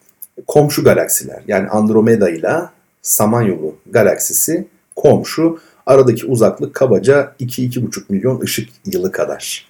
komşu 0.47 0.83
galaksiler. 0.83 1.43
Yani 1.47 1.67
Andromeda 1.67 2.29
ile 2.29 2.53
Samanyolu 3.01 3.75
galaksisi 3.91 4.67
komşu. 4.95 5.59
Aradaki 5.85 6.25
uzaklık 6.25 6.73
kabaca 6.73 7.35
2-2,5 7.39 8.03
milyon 8.09 8.41
ışık 8.41 8.69
yılı 8.85 9.11
kadar. 9.11 9.69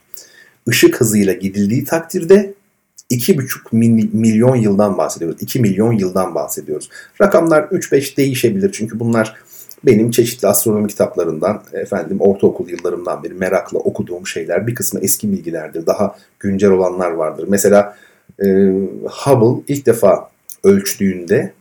Işık 0.67 1.01
hızıyla 1.01 1.33
gidildiği 1.33 1.85
takdirde 1.85 2.53
2,5 3.11 4.09
milyon 4.13 4.55
yıldan 4.55 4.97
bahsediyoruz. 4.97 5.41
2 5.41 5.59
milyon 5.59 5.93
yıldan 5.93 6.35
bahsediyoruz. 6.35 6.89
Rakamlar 7.21 7.63
3-5 7.63 8.17
değişebilir 8.17 8.71
çünkü 8.71 8.99
bunlar 8.99 9.35
benim 9.85 10.11
çeşitli 10.11 10.47
astronomi 10.47 10.87
kitaplarından, 10.87 11.63
efendim 11.73 12.21
ortaokul 12.21 12.69
yıllarımdan 12.69 13.23
beri 13.23 13.33
merakla 13.33 13.79
okuduğum 13.79 14.27
şeyler. 14.27 14.67
Bir 14.67 14.75
kısmı 14.75 14.99
eski 14.99 15.31
bilgilerdir. 15.31 15.85
Daha 15.85 16.15
güncel 16.39 16.71
olanlar 16.71 17.11
vardır. 17.11 17.45
Mesela 17.47 17.97
e, 18.43 18.45
Hubble 19.03 19.63
ilk 19.67 19.85
defa 19.85 20.29
ölçtüğünde 20.63 21.53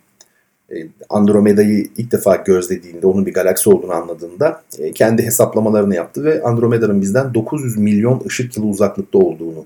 e, 0.71 0.75
Andromeda'yı 1.09 1.87
ilk 1.97 2.13
defa 2.13 2.37
gözlediğinde, 2.37 3.07
onun 3.07 3.27
bir 3.27 3.35
galaksi 3.35 3.71
olduğunu 3.71 3.93
anladığında 3.93 4.63
e, 4.79 4.93
kendi 4.93 5.23
hesaplamalarını 5.23 5.95
yaptı 5.95 6.25
ve 6.25 6.43
Andromeda'nın 6.43 7.01
bizden 7.01 7.35
900 7.35 7.79
milyon 7.79 8.23
ışık 8.27 8.57
yılı 8.57 8.67
uzaklıkta 8.67 9.19
olduğunu 9.19 9.65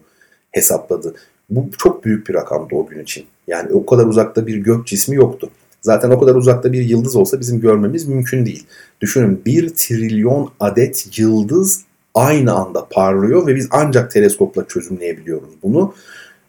hesapladı. 0.51 1.15
Bu 1.57 1.71
çok 1.79 2.05
büyük 2.05 2.29
bir 2.29 2.35
rakamdı 2.35 2.75
o 2.75 2.87
gün 2.87 3.03
için. 3.03 3.25
Yani 3.47 3.73
o 3.73 3.87
kadar 3.87 4.07
uzakta 4.07 4.47
bir 4.47 4.57
gök 4.57 4.87
cismi 4.87 5.17
yoktu. 5.17 5.51
Zaten 5.81 6.11
o 6.11 6.21
kadar 6.21 6.35
uzakta 6.35 6.73
bir 6.73 6.83
yıldız 6.83 7.17
olsa 7.17 7.41
bizim 7.41 7.61
görmemiz 7.61 8.09
mümkün 8.09 8.47
değil. 8.47 8.67
Düşünün 9.01 9.43
bir 9.47 9.69
trilyon 9.69 10.51
adet 10.61 11.19
yıldız 11.19 11.83
aynı 12.15 12.53
anda 12.53 12.89
parlıyor 12.91 13.47
ve 13.47 13.55
biz 13.57 13.69
ancak 13.71 14.11
teleskopla 14.11 14.69
çözümleyebiliyoruz 14.69 15.51
bunu. 15.63 15.95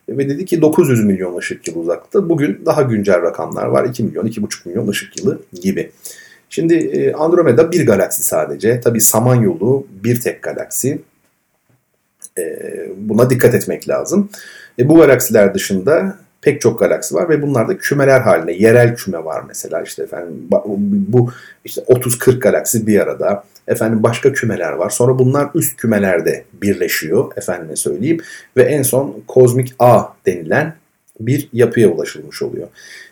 Ve 0.09 0.29
dedi 0.29 0.45
ki 0.45 0.61
900 0.61 1.05
milyon 1.05 1.37
ışık 1.37 1.67
yılı 1.67 1.79
uzakta. 1.79 2.29
Bugün 2.29 2.61
daha 2.65 2.81
güncel 2.81 3.21
rakamlar 3.21 3.65
var. 3.65 3.85
2 3.85 4.03
milyon, 4.03 4.27
2,5 4.27 4.67
milyon 4.67 4.87
ışık 4.87 5.17
yılı 5.19 5.41
gibi. 5.61 5.91
Şimdi 6.49 6.73
e, 6.73 7.13
Andromeda 7.13 7.71
bir 7.71 7.85
galaksi 7.85 8.23
sadece. 8.23 8.81
Tabi 8.81 9.01
Samanyolu 9.01 9.87
bir 10.03 10.21
tek 10.21 10.43
galaksi. 10.43 11.01
E, 12.37 12.59
buna 12.97 13.29
dikkat 13.29 13.53
etmek 13.53 13.89
lazım. 13.89 14.29
E, 14.79 14.89
bu 14.89 14.95
galaksiler 14.95 15.53
dışında 15.53 16.17
pek 16.41 16.61
çok 16.61 16.79
galaksi 16.79 17.15
var 17.15 17.29
ve 17.29 17.41
bunlar 17.41 17.67
da 17.67 17.77
kümeler 17.77 18.21
haline, 18.21 18.51
yerel 18.53 18.95
küme 18.95 19.25
var 19.25 19.43
mesela 19.47 19.81
işte 19.81 20.03
efendim 20.03 20.47
bu 21.07 21.31
işte 21.65 21.81
30-40 21.81 22.39
galaksi 22.39 22.87
bir 22.87 22.99
arada. 22.99 23.43
Efendim 23.67 24.03
başka 24.03 24.33
kümeler 24.33 24.71
var. 24.71 24.89
Sonra 24.89 25.19
bunlar 25.19 25.49
üst 25.55 25.77
kümelerde 25.77 26.43
birleşiyor 26.53 27.31
efendime 27.37 27.75
söyleyeyim 27.75 28.21
ve 28.57 28.63
en 28.63 28.81
son 28.81 29.23
kozmik 29.27 29.75
A 29.79 30.03
denilen 30.25 30.73
bir 31.19 31.49
yapıya 31.53 31.89
ulaşılmış 31.89 32.41
oluyor. 32.41 32.67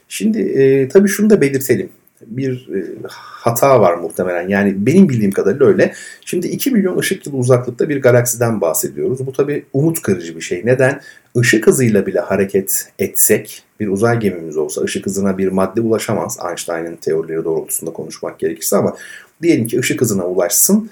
Şimdi 0.07 0.39
e, 0.39 0.89
tabii 0.89 1.09
şunu 1.09 1.29
da 1.29 1.41
belirtelim 1.41 1.89
bir 2.27 2.69
e, 2.75 2.85
hata 3.09 3.81
var 3.81 3.93
muhtemelen. 3.93 4.47
Yani 4.47 4.85
benim 4.85 5.09
bildiğim 5.09 5.31
kadarıyla 5.31 5.65
öyle. 5.65 5.93
Şimdi 6.25 6.47
2 6.47 6.71
milyon 6.71 6.97
ışık 6.97 7.25
yılı 7.25 7.37
uzaklıkta 7.37 7.89
bir 7.89 8.01
galaksiden 8.01 8.61
bahsediyoruz. 8.61 9.25
Bu 9.25 9.33
tabii 9.33 9.65
umut 9.73 10.01
kırıcı 10.01 10.35
bir 10.35 10.41
şey. 10.41 10.61
Neden? 10.65 11.01
Işık 11.35 11.67
hızıyla 11.67 12.05
bile 12.05 12.19
hareket 12.19 12.91
etsek, 12.99 13.63
bir 13.79 13.87
uzay 13.87 14.19
gemimiz 14.19 14.57
olsa 14.57 14.81
ışık 14.81 15.05
hızına 15.05 15.37
bir 15.37 15.47
madde 15.47 15.81
ulaşamaz. 15.81 16.37
Einstein'ın 16.49 16.95
teorileri 16.95 17.43
doğrultusunda 17.43 17.93
konuşmak 17.93 18.39
gerekirse 18.39 18.77
ama 18.77 18.95
diyelim 19.41 19.67
ki 19.67 19.79
ışık 19.79 20.01
hızına 20.01 20.25
ulaşsın. 20.25 20.89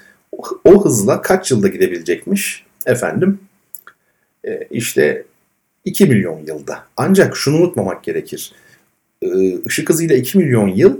O 0.64 0.84
hızla 0.84 1.22
kaç 1.22 1.50
yılda 1.50 1.68
gidebilecekmiş? 1.68 2.64
Efendim 2.86 3.38
e, 4.44 4.66
işte 4.70 5.24
2 5.84 6.06
milyon 6.06 6.40
yılda. 6.46 6.84
Ancak 6.96 7.36
şunu 7.36 7.56
unutmamak 7.56 8.04
gerekir. 8.04 8.52
Işık 9.66 9.88
hızıyla 9.88 10.16
2 10.16 10.38
milyon 10.38 10.68
yıl 10.68 10.96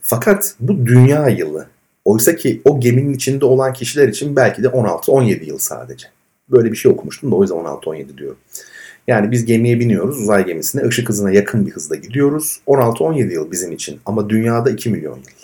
fakat 0.00 0.54
bu 0.60 0.86
dünya 0.86 1.28
yılı. 1.28 1.66
Oysa 2.04 2.36
ki 2.36 2.62
o 2.64 2.80
geminin 2.80 3.14
içinde 3.14 3.44
olan 3.44 3.72
kişiler 3.72 4.08
için 4.08 4.36
belki 4.36 4.62
de 4.62 4.66
16-17 4.66 5.44
yıl 5.44 5.58
sadece. 5.58 6.06
Böyle 6.48 6.72
bir 6.72 6.76
şey 6.76 6.92
okumuştum 6.92 7.30
da 7.30 7.36
o 7.36 7.42
yüzden 7.42 7.56
16-17 7.56 8.18
diyorum. 8.18 8.38
Yani 9.06 9.30
biz 9.30 9.44
gemiye 9.44 9.80
biniyoruz 9.80 10.20
uzay 10.20 10.46
gemisine 10.46 10.82
ışık 10.82 11.08
hızına 11.08 11.30
yakın 11.30 11.66
bir 11.66 11.70
hızda 11.70 11.96
gidiyoruz. 11.96 12.60
16-17 12.66 13.32
yıl 13.32 13.50
bizim 13.50 13.72
için 13.72 14.00
ama 14.06 14.30
dünyada 14.30 14.70
2 14.70 14.90
milyon 14.90 15.16
yıl. 15.16 15.40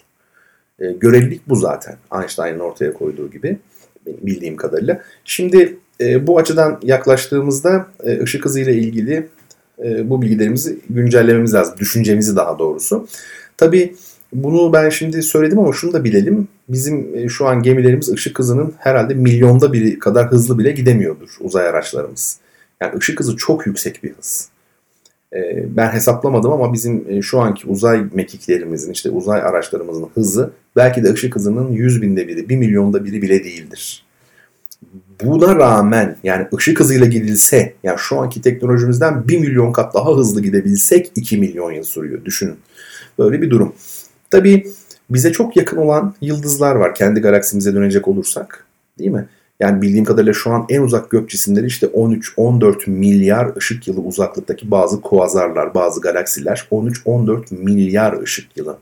E, 0.79 0.93
görelilik 0.93 1.49
bu 1.49 1.57
zaten 1.57 1.97
Einstein'ın 2.21 2.59
ortaya 2.59 2.95
koyduğu 2.95 3.31
gibi 3.31 3.59
bildiğim 4.07 4.57
kadarıyla. 4.57 5.03
Şimdi 5.25 5.79
e, 6.01 6.27
bu 6.27 6.39
açıdan 6.39 6.81
yaklaştığımızda 6.83 7.87
e, 8.05 8.23
ışık 8.23 8.45
hızıyla 8.45 8.73
ilgili 8.73 9.29
e, 9.85 10.11
bu 10.11 10.23
bilgilerimizi 10.23 10.79
güncellememiz 10.91 11.55
lazım. 11.55 11.75
Düşüncemizi 11.79 12.37
daha 12.37 12.59
doğrusu. 12.59 13.09
Tabii 13.57 13.95
bunu 14.43 14.73
ben 14.73 14.89
şimdi 14.89 15.23
söyledim 15.23 15.59
ama 15.59 15.73
şunu 15.73 15.93
da 15.93 16.05
bilelim. 16.05 16.49
Bizim 16.69 17.17
e, 17.17 17.29
şu 17.29 17.47
an 17.47 17.63
gemilerimiz 17.63 18.09
ışık 18.09 18.39
hızının 18.39 18.75
herhalde 18.79 19.15
milyonda 19.15 19.73
biri 19.73 19.99
kadar 19.99 20.31
hızlı 20.31 20.59
bile 20.59 20.71
gidemiyordur 20.71 21.29
uzay 21.41 21.69
araçlarımız. 21.69 22.39
Yani 22.83 22.97
ışık 22.97 23.21
hızı 23.21 23.37
çok 23.37 23.67
yüksek 23.67 24.05
bir 24.05 24.13
hız. 24.13 24.49
E, 25.35 25.65
ben 25.77 25.91
hesaplamadım 25.91 26.53
ama 26.53 26.73
bizim 26.73 27.05
e, 27.09 27.23
şu 27.23 27.41
anki 27.41 27.69
uzay 27.69 28.05
mekiklerimizin 28.13 28.93
işte 28.93 29.11
uzay 29.11 29.41
araçlarımızın 29.41 30.09
hızı 30.15 30.51
belki 30.77 31.05
de 31.05 31.13
ışık 31.13 31.37
hızının 31.37 31.73
yüz 31.73 32.03
binde 32.03 32.29
biri, 32.29 32.49
bir 32.49 32.57
milyonda 32.57 33.05
biri 33.05 33.23
bile 33.23 33.45
değildir. 33.45 34.07
Buna 35.25 35.57
rağmen 35.57 36.17
yani 36.25 36.47
ışık 36.55 36.81
hızıyla 36.81 37.07
gidilse 37.07 37.75
yani 37.83 37.99
şu 37.99 38.21
anki 38.21 38.43
teknolojimizden 38.43 39.29
bir 39.29 39.39
milyon 39.39 39.73
kat 39.73 39.95
daha 39.95 40.17
hızlı 40.17 40.43
gidebilsek 40.43 41.13
2 41.15 41.39
milyon 41.39 41.73
yıl 41.73 41.83
sürüyor. 41.83 42.25
Düşünün. 42.25 42.57
Böyle 43.19 43.43
bir 43.43 43.51
durum. 43.51 43.75
Tabii 44.31 44.67
bize 45.11 45.33
çok 45.33 45.57
yakın 45.57 45.77
olan 45.77 46.15
yıldızlar 46.21 46.75
var 46.75 46.95
kendi 46.95 47.21
galaksimize 47.21 47.75
dönecek 47.75 48.09
olursak. 48.09 48.67
Değil 48.99 49.11
mi? 49.11 49.29
Yani 49.61 49.83
bildiğim 49.83 50.05
kadarıyla 50.05 50.33
şu 50.33 50.51
an 50.51 50.67
en 50.69 50.83
uzak 50.83 51.11
gök 51.11 51.31
cisimleri 51.31 51.67
işte 51.67 51.87
13-14 51.87 52.91
milyar 52.91 53.57
ışık 53.57 53.89
yılı 53.89 54.01
uzaklıktaki 54.01 54.71
bazı 54.71 55.01
kuazarlar, 55.01 55.75
bazı 55.75 56.01
galaksiler 56.01 56.67
13-14 56.73 57.55
milyar 57.55 58.23
ışık 58.23 58.57
yılı. 58.57 58.79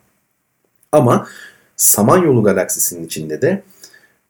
Ama 0.93 1.27
Samanyolu 1.77 2.43
galaksisinin 2.43 3.07
içinde 3.07 3.43
de 3.43 3.63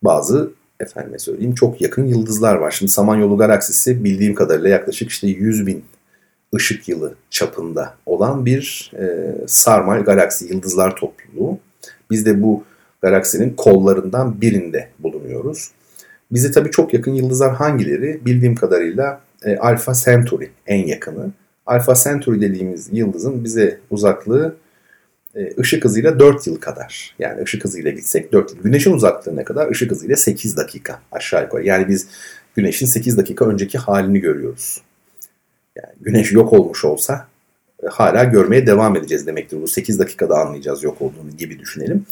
bazı 0.02 0.50
efendime 0.80 1.18
söyleyeyim 1.18 1.54
çok 1.54 1.80
yakın 1.80 2.06
yıldızlar 2.06 2.54
var. 2.54 2.70
Şimdi 2.70 2.92
Samanyolu 2.92 3.36
galaksisi 3.36 4.04
bildiğim 4.04 4.34
kadarıyla 4.34 4.68
yaklaşık 4.68 5.10
işte 5.10 5.26
100 5.26 5.66
bin 5.66 5.84
ışık 6.54 6.88
yılı 6.88 7.14
çapında 7.30 7.94
olan 8.06 8.46
bir 8.46 8.92
e, 8.98 9.34
sarmal 9.46 10.04
galaksi 10.04 10.46
yıldızlar 10.46 10.96
topluluğu. 10.96 11.58
Biz 12.10 12.26
de 12.26 12.42
bu 12.42 12.64
galaksinin 13.02 13.50
kollarından 13.56 14.40
birinde 14.40 14.88
bulunuyoruz. 14.98 15.70
Bize 16.30 16.50
tabii 16.50 16.70
çok 16.70 16.94
yakın 16.94 17.14
yıldızlar 17.14 17.54
hangileri? 17.54 18.20
Bildiğim 18.24 18.54
kadarıyla 18.54 19.20
e, 19.44 19.56
Alpha 19.56 19.92
Centauri 19.94 20.50
en 20.66 20.86
yakını. 20.86 21.30
Alpha 21.66 21.94
Centauri 21.94 22.40
dediğimiz 22.40 22.88
yıldızın 22.92 23.44
bize 23.44 23.78
uzaklığı 23.90 24.56
e, 25.34 25.60
ışık 25.60 25.84
hızıyla 25.84 26.18
4 26.18 26.46
yıl 26.46 26.56
kadar. 26.56 27.14
Yani 27.18 27.42
ışık 27.42 27.64
hızıyla 27.64 27.90
gitsek 27.90 28.32
4 28.32 28.50
yıl. 28.50 28.62
Güneşin 28.62 28.92
uzaklığı 28.92 29.36
ne 29.36 29.44
kadar? 29.44 29.70
Işık 29.70 29.90
hızıyla 29.90 30.16
8 30.16 30.56
dakika 30.56 31.00
aşağı 31.12 31.42
yukarı. 31.42 31.66
Yani 31.66 31.88
biz 31.88 32.08
güneşin 32.56 32.86
8 32.86 33.18
dakika 33.18 33.44
önceki 33.44 33.78
halini 33.78 34.20
görüyoruz. 34.20 34.82
Yani 35.76 35.94
güneş 36.00 36.32
yok 36.32 36.52
olmuş 36.52 36.84
olsa 36.84 37.28
e, 37.82 37.86
hala 37.86 38.24
görmeye 38.24 38.66
devam 38.66 38.96
edeceğiz 38.96 39.26
demektir. 39.26 39.62
Bu 39.62 39.68
8 39.68 39.98
dakikada 39.98 40.34
anlayacağız 40.34 40.82
yok 40.82 41.02
olduğunu 41.02 41.30
gibi 41.38 41.58
düşünelim. 41.58 42.06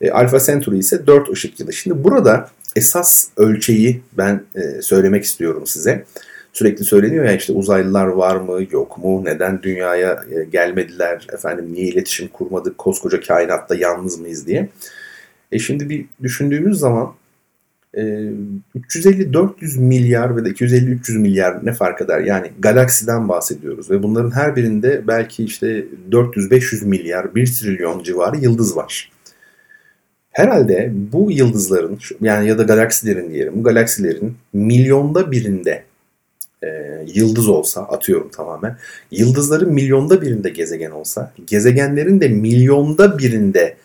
E, 0.00 0.10
Alpha 0.10 0.40
Centauri 0.40 0.78
ise 0.78 1.06
4 1.06 1.30
ışık 1.30 1.60
yılı. 1.60 1.72
Şimdi 1.72 2.04
burada 2.04 2.50
esas 2.76 3.28
ölçeği 3.36 4.02
ben 4.12 4.42
e, 4.54 4.82
söylemek 4.82 5.24
istiyorum 5.24 5.66
size. 5.66 6.04
Sürekli 6.52 6.84
söyleniyor 6.84 7.24
ya 7.24 7.32
işte 7.32 7.52
uzaylılar 7.52 8.06
var 8.06 8.36
mı 8.36 8.66
yok 8.70 8.98
mu 8.98 9.24
neden 9.24 9.62
dünyaya 9.62 10.24
e, 10.30 10.44
gelmediler 10.44 11.26
efendim 11.32 11.72
niye 11.72 11.86
iletişim 11.86 12.28
kurmadık 12.28 12.78
koskoca 12.78 13.20
kainatta 13.20 13.74
yalnız 13.74 14.18
mıyız 14.18 14.46
diye. 14.46 14.68
E 15.52 15.58
şimdi 15.58 15.88
bir 15.90 16.06
düşündüğümüz 16.22 16.78
zaman 16.78 17.14
350-400 17.94 19.80
milyar 19.80 20.36
ve 20.36 20.44
de 20.44 20.48
250-300 20.48 21.18
milyar 21.18 21.66
ne 21.66 21.72
fark 21.72 22.00
eder? 22.02 22.20
Yani 22.20 22.50
galaksiden 22.58 23.28
bahsediyoruz 23.28 23.90
ve 23.90 24.02
bunların 24.02 24.30
her 24.30 24.56
birinde 24.56 25.06
belki 25.06 25.44
işte 25.44 25.84
400-500 26.10 26.84
milyar, 26.84 27.34
1 27.34 27.46
trilyon 27.46 28.02
civarı 28.02 28.36
yıldız 28.36 28.76
var. 28.76 29.10
Herhalde 30.30 30.92
bu 30.94 31.30
yıldızların 31.32 31.98
yani 32.20 32.48
ya 32.48 32.58
da 32.58 32.62
galaksilerin 32.62 33.30
diyelim 33.30 33.52
bu 33.56 33.62
galaksilerin 33.62 34.36
milyonda 34.52 35.30
birinde 35.30 35.84
e, 36.62 36.68
yıldız 37.14 37.48
olsa 37.48 37.82
atıyorum 37.82 38.30
tamamen 38.30 38.76
yıldızların 39.10 39.72
milyonda 39.72 40.22
birinde 40.22 40.50
gezegen 40.50 40.90
olsa 40.90 41.32
gezegenlerin 41.46 42.20
de 42.20 42.28
milyonda 42.28 43.18
birinde 43.18 43.76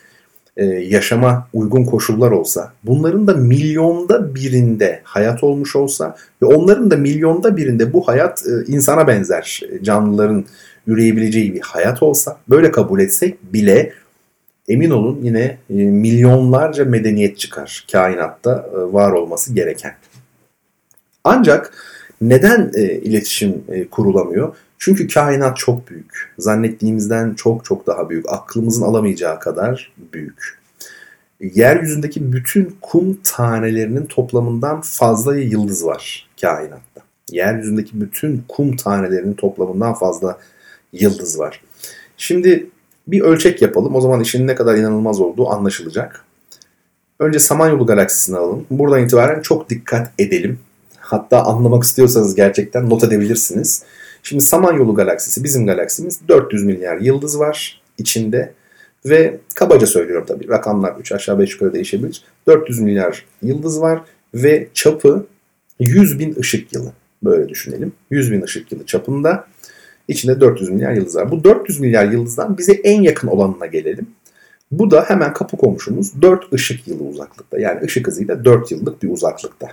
e, 0.57 0.65
yaşama 0.65 1.47
uygun 1.53 1.85
koşullar 1.85 2.31
olsa, 2.31 2.73
bunların 2.83 3.27
da 3.27 3.33
milyonda 3.33 4.35
birinde 4.35 5.01
hayat 5.03 5.43
olmuş 5.43 5.75
olsa 5.75 6.15
ve 6.41 6.45
onların 6.45 6.91
da 6.91 6.97
milyonda 6.97 7.57
birinde 7.57 7.93
bu 7.93 8.07
hayat 8.07 8.43
e, 8.47 8.71
insana 8.71 9.07
benzer 9.07 9.61
canlıların 9.81 10.45
üreyebileceği 10.87 11.53
bir 11.53 11.61
hayat 11.61 12.03
olsa, 12.03 12.37
böyle 12.49 12.71
kabul 12.71 12.99
etsek 12.99 13.53
bile 13.53 13.93
emin 14.67 14.89
olun 14.89 15.19
yine 15.23 15.57
e, 15.69 15.73
milyonlarca 15.73 16.85
medeniyet 16.85 17.37
çıkar 17.37 17.85
kainatta 17.91 18.69
var 18.73 19.11
olması 19.11 19.53
gereken. 19.53 19.93
Ancak 21.23 21.73
neden 22.21 22.71
iletişim 23.01 23.63
kurulamıyor? 23.91 24.55
Çünkü 24.86 25.08
kainat 25.08 25.58
çok 25.58 25.89
büyük. 25.89 26.34
Zannettiğimizden 26.39 27.34
çok 27.34 27.65
çok 27.65 27.88
daha 27.88 28.10
büyük. 28.10 28.26
Aklımızın 28.30 28.82
alamayacağı 28.82 29.39
kadar 29.39 29.93
büyük. 30.13 30.60
Yeryüzündeki 31.39 32.34
bütün 32.34 32.76
kum 32.82 33.17
tanelerinin 33.24 34.06
toplamından 34.06 34.82
fazla 34.82 35.38
yıldız 35.38 35.86
var 35.86 36.30
kainatta. 36.41 37.02
Yeryüzündeki 37.32 38.02
bütün 38.02 38.43
kum 38.48 38.76
tanelerinin 38.76 39.34
toplamından 39.34 39.93
fazla 39.93 40.38
yıldız 40.93 41.39
var. 41.39 41.62
Şimdi 42.17 42.69
bir 43.08 43.21
ölçek 43.21 43.62
yapalım. 43.62 43.95
O 43.95 44.02
zaman 44.02 44.21
işin 44.21 44.48
ne 44.48 44.56
kadar 44.56 44.76
inanılmaz 44.76 45.21
olduğu 45.21 45.50
anlaşılacak. 45.50 46.26
Önce 47.19 47.39
Samanyolu 47.39 47.86
galaksisini 47.86 48.38
alalım. 48.38 48.65
Buradan 48.69 49.04
itibaren 49.04 49.41
çok 49.41 49.69
dikkat 49.69 50.12
edelim. 50.19 50.60
Hatta 50.98 51.43
anlamak 51.43 51.84
istiyorsanız 51.84 52.36
gerçekten 52.36 52.89
not 52.89 53.04
edebilirsiniz. 53.04 53.84
Şimdi 54.27 54.43
Samanyolu 54.43 54.95
galaksisi 54.95 55.43
bizim 55.43 55.65
galaksimiz 55.65 56.19
400 56.27 56.63
milyar 56.63 56.97
yıldız 56.97 57.39
var 57.39 57.81
içinde 57.97 58.53
ve 59.05 59.38
kabaca 59.55 59.88
söylüyorum 59.88 60.25
tabii 60.27 60.47
rakamlar 60.47 60.95
3 60.99 61.11
aşağı 61.11 61.39
5 61.39 61.53
yukarı 61.53 61.73
değişebilir. 61.73 62.23
400 62.47 62.79
milyar 62.79 63.25
yıldız 63.41 63.81
var 63.81 64.01
ve 64.33 64.67
çapı 64.73 65.25
100 65.79 66.19
bin 66.19 66.35
ışık 66.39 66.73
yılı 66.73 66.91
böyle 67.23 67.49
düşünelim. 67.49 67.93
100 68.09 68.31
bin 68.31 68.41
ışık 68.41 68.71
yılı 68.71 68.85
çapında 68.85 69.47
içinde 70.07 70.41
400 70.41 70.69
milyar 70.69 70.91
yıldız 70.91 71.15
var. 71.15 71.31
Bu 71.31 71.43
400 71.43 71.79
milyar 71.79 72.05
yıldızdan 72.11 72.57
bize 72.57 72.73
en 72.73 73.01
yakın 73.01 73.27
olanına 73.27 73.65
gelelim. 73.65 74.07
Bu 74.71 74.91
da 74.91 75.05
hemen 75.07 75.33
kapı 75.33 75.57
komşumuz 75.57 76.21
4 76.21 76.53
ışık 76.53 76.88
yılı 76.88 77.03
uzaklıkta. 77.03 77.59
Yani 77.59 77.81
ışık 77.83 78.07
hızıyla 78.07 78.45
4 78.45 78.71
yıllık 78.71 79.03
bir 79.03 79.09
uzaklıkta. 79.09 79.67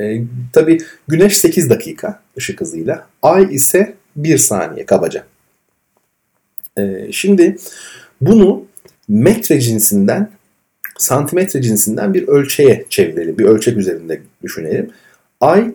E, 0.00 0.22
tabii 0.52 0.78
Güneş 1.08 1.36
8 1.38 1.70
dakika 1.70 2.20
ışık 2.38 2.60
hızıyla, 2.60 3.06
Ay 3.22 3.54
ise 3.54 3.94
1 4.16 4.38
saniye 4.38 4.86
kabaca. 4.86 5.24
E, 6.78 7.12
şimdi 7.12 7.56
bunu 8.20 8.64
metre 9.08 9.60
cinsinden 9.60 10.30
santimetre 10.98 11.62
cinsinden 11.62 12.14
bir 12.14 12.28
ölçeğe 12.28 12.84
çevirelim. 12.88 13.38
Bir 13.38 13.44
ölçek 13.44 13.76
üzerinde 13.76 14.20
düşünelim. 14.42 14.90
Ay 15.40 15.74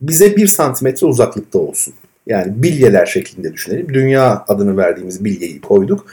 bize 0.00 0.36
1 0.36 0.46
santimetre 0.46 1.06
uzaklıkta 1.06 1.58
olsun. 1.58 1.94
Yani 2.26 2.62
bilyeler 2.62 3.06
şeklinde 3.06 3.52
düşünelim. 3.52 3.94
Dünya 3.94 4.44
adını 4.48 4.76
verdiğimiz 4.76 5.24
bilyeyi 5.24 5.60
koyduk. 5.60 6.06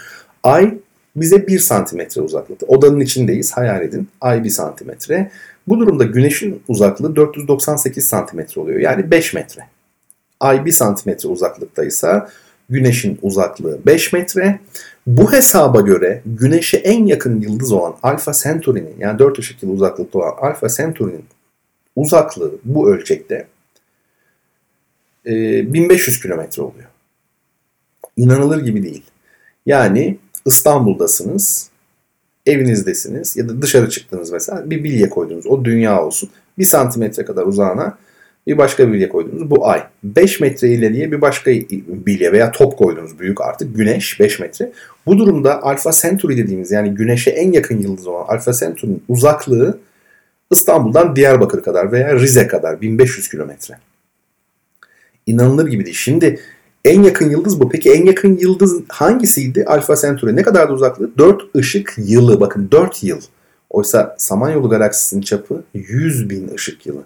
Ay 0.43 0.78
bize 1.15 1.47
1 1.47 1.60
santimetre 1.60 2.21
uzaklıkta. 2.21 2.65
Odanın 2.65 2.99
içindeyiz 2.99 3.52
hayal 3.52 3.82
edin. 3.82 4.08
Ay 4.21 4.43
1 4.43 4.49
santimetre. 4.49 5.32
Bu 5.70 5.80
durumda 5.80 6.04
güneşin 6.04 6.64
uzaklığı 6.68 7.16
498 7.16 8.08
santimetre 8.08 8.62
oluyor. 8.62 8.80
Yani 8.80 9.12
5 9.12 9.34
metre. 9.34 9.62
Ay 10.40 10.66
1 10.66 10.72
santimetre 10.72 11.30
uzaklıktaysa 11.30 12.30
güneşin 12.70 13.20
uzaklığı 13.22 13.80
5 13.86 14.14
metre. 14.14 14.60
Bu 15.08 15.32
hesaba 15.34 15.82
göre 15.82 16.22
güneşe 16.26 16.78
en 16.78 17.06
yakın 17.06 17.42
yıldız 17.42 17.72
olan 17.72 17.96
Alfa 18.04 18.32
Centauri'nin 18.34 18.96
yani 19.00 19.20
4 19.20 19.40
ışık 19.40 19.64
yılı 19.64 19.74
uzaklıkta 19.74 20.20
olan 20.20 20.34
Alfa 20.42 20.70
Centauri'nin 20.70 21.26
uzaklığı 21.96 22.52
bu 22.64 22.90
ölçekte 22.90 23.48
1500 25.26 26.22
kilometre 26.22 26.62
oluyor. 26.62 26.90
İnanılır 28.18 28.64
gibi 28.64 28.84
değil. 28.84 29.04
Yani 29.66 30.18
İstanbul'dasınız 30.46 31.69
evinizdesiniz 32.50 33.38
ya 33.38 33.50
da 33.50 33.62
dışarı 33.62 33.90
çıktınız 33.90 34.32
mesela 34.32 34.70
bir 34.70 34.84
bilye 34.84 35.10
koydunuz. 35.10 35.48
O 35.48 35.66
dünya 35.66 36.06
olsun. 36.06 36.30
Bir 36.58 36.66
santimetre 36.66 37.26
kadar 37.26 37.46
uzağına 37.46 37.98
bir 38.48 38.58
başka 38.58 38.94
bilye 38.94 39.10
koydunuz. 39.10 39.50
Bu 39.50 39.68
ay. 39.68 39.84
5 40.04 40.40
metre 40.40 40.70
ileriye 40.70 41.12
bir 41.12 41.22
başka 41.22 41.52
bilye 41.52 42.32
veya 42.32 42.52
top 42.52 42.78
koydunuz 42.78 43.20
büyük 43.20 43.42
artık. 43.42 43.76
Güneş 43.76 44.20
5 44.20 44.40
metre. 44.40 44.72
Bu 45.06 45.18
durumda 45.18 45.64
Alfa 45.64 45.92
Centauri 45.92 46.38
dediğimiz 46.38 46.72
yani 46.72 46.90
güneşe 46.90 47.30
en 47.30 47.52
yakın 47.52 47.78
yıldız 47.78 48.08
olan 48.08 48.26
Alfa 48.28 48.54
Centauri'nin 48.54 49.04
uzaklığı 49.08 49.80
İstanbul'dan 50.52 51.16
Diyarbakır 51.16 51.64
kadar 51.64 51.92
veya 51.92 52.16
Rize 52.16 52.48
kadar 52.48 52.82
1500 52.82 53.30
kilometre. 53.30 53.76
inanılır 55.26 55.68
gibi 55.68 55.86
değil. 55.86 55.98
Şimdi 55.98 56.40
en 56.86 57.04
yakın 57.04 57.30
yıldız 57.30 57.60
bu. 57.60 57.70
Peki 57.70 57.92
en 57.92 58.06
yakın 58.06 58.38
yıldız 58.38 58.82
hangisiydi? 58.88 59.65
Alfa 59.68 59.96
Centauri. 59.96 60.36
Ne 60.36 60.42
kadar 60.42 60.70
da 60.70 60.74
uzaklığı? 60.74 61.18
4 61.18 61.56
ışık 61.56 61.94
yılı. 61.98 62.39
Bakın 62.39 62.72
4 62.72 63.04
yıl. 63.04 63.22
Oysa 63.70 64.15
Samanyolu 64.20 64.70
galaksisinin 64.70 65.22
çapı 65.22 65.63
100 65.74 66.30
bin 66.30 66.54
ışık 66.54 66.86
yılı. 66.86 67.04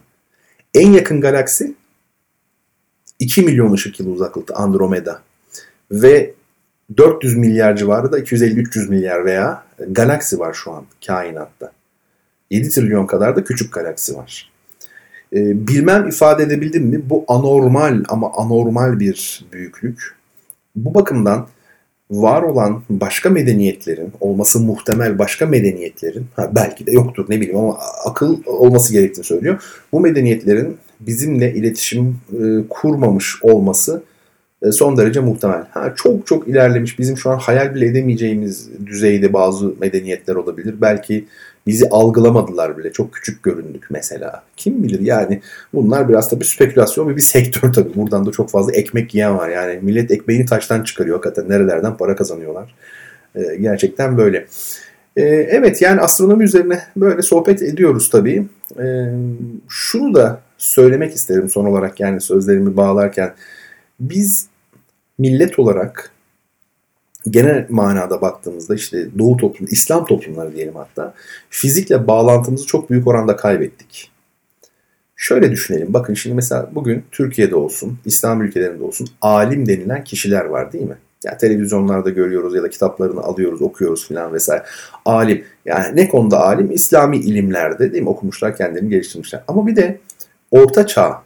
En 0.74 0.92
yakın 0.92 1.22
galaksi 1.22 1.76
2 3.20 3.42
milyon 3.42 3.74
ışık 3.74 4.00
yılı 4.00 4.12
uzaklıkta 4.12 4.56
Andromeda. 4.56 5.22
Ve 5.92 6.34
400 6.98 7.38
milyar 7.38 7.76
civarı 7.76 8.12
da 8.12 8.20
250-300 8.20 8.90
milyar 8.90 9.26
veya 9.26 9.64
galaksi 9.88 10.40
var 10.40 10.54
şu 10.54 10.72
an 10.72 10.86
kainatta. 11.06 11.72
7 12.50 12.70
trilyon 12.70 13.08
kadar 13.08 13.36
da 13.36 13.44
küçük 13.44 13.74
galaksi 13.74 14.16
var. 14.16 14.53
Ee, 15.34 15.68
bilmem 15.68 16.08
ifade 16.08 16.44
edebildim 16.44 16.84
mi? 16.84 17.02
Bu 17.10 17.26
anormal 17.28 18.04
ama 18.10 18.32
anormal 18.38 19.00
bir 19.00 19.46
büyüklük. 19.54 20.16
Bu 20.76 20.94
bakımdan 20.94 21.48
var 22.12 22.42
olan 22.42 22.84
başka 22.90 23.30
medeniyetlerin, 23.30 24.12
olması 24.20 24.60
muhtemel 24.60 25.20
başka 25.20 25.46
medeniyetlerin, 25.46 26.26
ha 26.36 26.52
belki 26.56 26.86
de 26.86 26.92
yoktur 26.92 27.26
ne 27.30 27.42
bileyim 27.42 27.58
ama 27.58 27.78
akıl 28.06 28.38
olması 28.46 28.94
gerektiğini 28.94 29.26
söylüyor. 29.26 29.64
Bu 29.92 30.00
medeniyetlerin 30.00 30.78
bizimle 31.00 31.54
iletişim 31.54 32.18
e, 32.32 32.68
kurmamış 32.70 33.44
olması 33.44 34.04
e, 34.62 34.72
son 34.72 34.98
derece 34.98 35.20
muhtemel. 35.20 35.64
Ha, 35.72 35.94
çok 35.96 36.28
çok 36.28 36.48
ilerlemiş, 36.48 37.00
bizim 37.00 37.18
şu 37.18 37.30
an 37.30 37.38
hayal 37.38 37.76
bile 37.76 37.86
edemeyeceğimiz 37.86 38.70
düzeyde 38.86 39.34
bazı 39.34 39.74
medeniyetler 39.82 40.36
olabilir. 40.36 40.76
Belki 40.82 41.26
bizi 41.68 41.90
algılamadılar 41.90 42.78
bile. 42.78 42.92
Çok 42.92 43.14
küçük 43.14 43.44
göründük 43.44 43.88
mesela. 43.90 44.44
Kim 44.58 44.84
bilir 44.84 45.00
yani 45.00 45.42
bunlar 45.74 46.10
biraz 46.10 46.30
tabii 46.30 46.46
spekülasyon 46.46 47.10
ve 47.10 47.16
bir 47.16 47.22
sektör 47.22 47.74
tabii. 47.74 47.96
Buradan 47.96 48.26
da 48.26 48.32
çok 48.32 48.50
fazla 48.50 48.72
ekmek 48.72 49.16
yiyen 49.16 49.38
var. 49.38 49.50
Yani 49.50 49.80
millet 49.82 50.12
ekmeğini 50.12 50.46
taştan 50.46 50.84
çıkarıyor 50.84 51.16
hakikaten. 51.16 51.50
Nerelerden 51.50 51.98
para 51.98 52.16
kazanıyorlar. 52.16 52.76
Ee, 53.36 53.56
gerçekten 53.56 54.18
böyle. 54.18 54.48
Ee, 55.16 55.22
evet 55.26 55.82
yani 55.82 56.02
astronomi 56.02 56.44
üzerine 56.44 56.80
böyle 56.96 57.22
sohbet 57.22 57.62
ediyoruz 57.62 58.10
tabii. 58.10 58.48
Ee, 58.80 59.06
şunu 59.70 60.16
da 60.16 60.42
söylemek 60.58 61.16
isterim 61.16 61.50
son 61.50 61.66
olarak 61.66 62.00
yani 62.00 62.22
sözlerimi 62.22 62.78
bağlarken. 62.78 63.34
Biz 64.00 64.48
millet 65.18 65.60
olarak 65.60 66.12
genel 67.30 67.66
manada 67.70 68.22
baktığımızda 68.22 68.76
işte 68.76 69.08
Doğu 69.18 69.38
toplum, 69.38 69.68
İslam 69.72 70.06
toplumları 70.06 70.56
diyelim 70.56 70.76
hatta 70.76 71.14
fizikle 71.50 72.08
bağlantımızı 72.08 72.66
çok 72.68 72.90
büyük 72.90 73.08
oranda 73.08 73.36
kaybettik. 73.36 74.12
Şöyle 75.16 75.52
düşünelim. 75.52 75.94
Bakın 75.94 76.14
şimdi 76.14 76.36
mesela 76.36 76.70
bugün 76.72 77.04
Türkiye'de 77.12 77.56
olsun, 77.56 78.00
İslam 78.06 78.42
ülkelerinde 78.42 78.84
olsun 78.84 79.08
alim 79.22 79.68
denilen 79.68 80.04
kişiler 80.04 80.46
var 80.46 80.74
değil 80.74 80.86
mi? 80.86 80.98
Yani 81.26 81.38
televizyonlarda 81.38 82.10
görüyoruz 82.10 82.56
ya 82.56 82.64
da 82.64 82.70
kitaplarını 82.70 83.22
alıyoruz, 83.22 83.62
okuyoruz 83.62 84.08
filan 84.08 84.34
vesaire. 84.34 84.64
Alim. 85.06 85.44
Yani 85.66 85.96
ne 85.96 86.10
konuda 86.10 86.40
alim? 86.46 86.72
İslami 86.72 87.18
ilimlerde 87.18 87.92
değil 87.92 88.04
mi? 88.04 88.10
Okumuşlar, 88.10 88.58
kendilerini 88.58 88.90
geliştirmişler. 88.90 89.44
Ama 89.48 89.68
bir 89.68 89.76
de 89.76 90.00
Orta 90.52 90.88
Çağ 90.88 91.24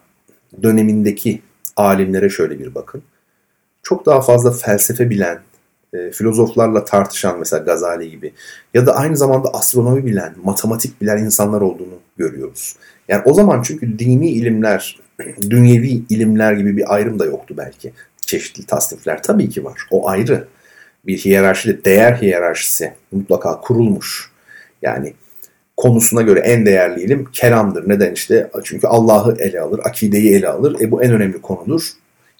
dönemindeki 0.64 1.42
alimlere 1.76 2.30
şöyle 2.30 2.60
bir 2.60 2.76
bakın. 2.76 3.02
Çok 3.84 4.06
daha 4.06 4.22
fazla 4.22 4.52
felsefe 4.52 5.10
bilen, 5.10 5.40
e, 5.94 6.12
filozoflarla 6.12 6.86
tartışan 6.86 7.40
mesela 7.40 7.64
Gazali 7.64 8.10
gibi 8.10 8.34
ya 8.74 8.86
da 8.86 8.96
aynı 8.96 9.18
zamanda 9.18 9.50
astronomi 9.54 10.06
bilen, 10.06 10.34
matematik 10.44 11.02
bilen 11.02 11.18
insanlar 11.18 11.62
olduğunu 11.62 12.00
görüyoruz. 12.18 12.76
Yani 13.08 13.22
o 13.26 13.34
zaman 13.34 13.62
çünkü 13.62 14.00
dini 14.00 14.30
ilimler, 14.30 15.00
dünyevi 15.50 16.04
ilimler 16.10 16.54
gibi 16.54 16.78
bir 16.78 16.94
ayrım 16.96 17.20
da 17.20 17.26
yoktu 17.26 17.54
belki. 17.58 17.94
Çeşitli 18.18 18.66
tasnifler 18.66 19.24
tabii 19.24 19.50
ki 19.50 19.66
var. 19.66 19.82
O 19.92 20.10
ayrı. 20.10 20.48
Bir 21.06 21.18
hiyerarşide 21.18 21.86
değer 21.86 22.14
hiyerarşisi 22.14 22.94
mutlaka 23.12 23.62
kurulmuş. 23.62 24.32
Yani 24.82 25.14
konusuna 25.78 26.22
göre 26.22 26.40
en 26.40 26.66
değerli 26.66 27.02
ilim 27.02 27.26
kelamdır. 27.32 27.90
Neden 27.90 28.14
işte? 28.14 28.52
Çünkü 28.64 28.88
Allah'ı 28.88 29.36
ele 29.40 29.62
alır, 29.62 29.80
akideyi 29.84 30.36
ele 30.36 30.48
alır. 30.48 30.82
E 30.82 30.92
bu 30.92 31.04
en 31.04 31.12
önemli 31.12 31.42
konudur. 31.42 31.82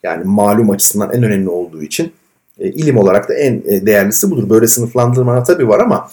Yani 0.04 0.24
malum 0.24 0.70
açısından 0.70 1.14
en 1.14 1.24
önemli 1.24 1.50
olduğu 1.50 1.84
için 1.84 2.14
e, 2.60 2.70
ilim 2.70 2.98
olarak 2.98 3.30
da 3.30 3.34
en 3.34 3.54
e, 3.66 3.86
değerlisi 3.86 4.32
budur. 4.32 4.50
Böyle 4.50 4.68
sınıflandırma 4.68 5.44
tabii 5.44 5.68
var 5.68 5.80
ama 5.80 6.10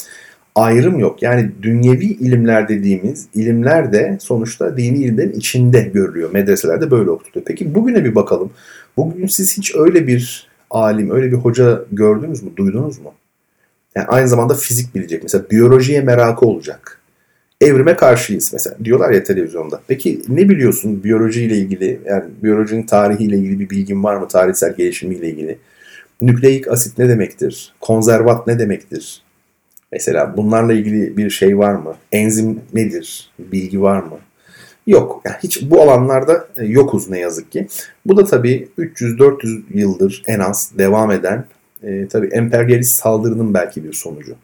ayrım 0.54 0.98
yok. 0.98 1.22
Yani 1.22 1.50
dünyevi 1.62 2.04
ilimler 2.04 2.68
dediğimiz 2.68 3.26
ilimler 3.34 3.92
de 3.92 4.18
sonuçta 4.20 4.76
dini 4.76 4.98
ilimlerin 4.98 5.32
içinde 5.32 5.80
görülüyor. 5.80 6.30
Medreselerde 6.32 6.90
böyle 6.90 7.10
okutuluyor. 7.10 7.44
Peki 7.46 7.74
bugüne 7.74 8.04
bir 8.04 8.14
bakalım. 8.14 8.50
Bugün 8.96 9.26
siz 9.26 9.58
hiç 9.58 9.74
öyle 9.74 10.06
bir 10.06 10.48
alim, 10.70 11.10
öyle 11.10 11.32
bir 11.32 11.36
hoca 11.36 11.84
gördünüz 11.92 12.42
mü, 12.42 12.50
duydunuz 12.56 12.98
mu? 12.98 13.12
Yani 13.96 14.06
aynı 14.06 14.28
zamanda 14.28 14.54
fizik 14.54 14.94
bilecek. 14.94 15.22
Mesela 15.22 15.44
biyolojiye 15.50 16.00
merakı 16.00 16.46
olacak. 16.46 17.00
Evrime 17.60 17.96
karşıyız 17.96 18.50
mesela. 18.52 18.76
Diyorlar 18.84 19.10
ya 19.10 19.24
televizyonda. 19.24 19.80
Peki 19.88 20.22
ne 20.28 20.48
biliyorsun 20.48 21.04
biyolojiyle 21.04 21.56
ilgili? 21.56 22.00
Yani 22.06 22.24
biyolojinin 22.42 22.82
tarihiyle 22.82 23.36
ilgili 23.36 23.60
bir 23.60 23.70
bilgin 23.70 24.04
var 24.04 24.16
mı? 24.16 24.28
Tarihsel 24.28 24.74
gelişimiyle 24.76 25.30
ilgili? 25.30 25.58
Nükleik 26.20 26.68
asit 26.68 26.98
ne 26.98 27.08
demektir? 27.08 27.74
Konservat 27.80 28.46
ne 28.46 28.58
demektir? 28.58 29.22
Mesela 29.92 30.36
bunlarla 30.36 30.72
ilgili 30.72 31.16
bir 31.16 31.30
şey 31.30 31.58
var 31.58 31.74
mı? 31.74 31.94
Enzim 32.12 32.60
nedir? 32.72 33.30
Bilgi 33.38 33.82
var 33.82 34.02
mı? 34.02 34.18
Yok. 34.86 35.22
Yani 35.24 35.36
hiç 35.42 35.70
bu 35.70 35.82
alanlarda 35.82 36.48
e, 36.56 36.64
yokuz 36.64 37.10
ne 37.10 37.18
yazık 37.18 37.52
ki. 37.52 37.68
Bu 38.06 38.16
da 38.16 38.24
tabii 38.24 38.68
300-400 38.78 39.62
yıldır 39.70 40.22
en 40.26 40.40
az 40.40 40.72
devam 40.78 41.10
eden 41.10 41.44
e, 41.82 42.08
tabii 42.08 42.26
emperyalist 42.26 42.96
saldırının 42.96 43.54
belki 43.54 43.84
bir 43.84 43.92
sonucu. 43.92 44.34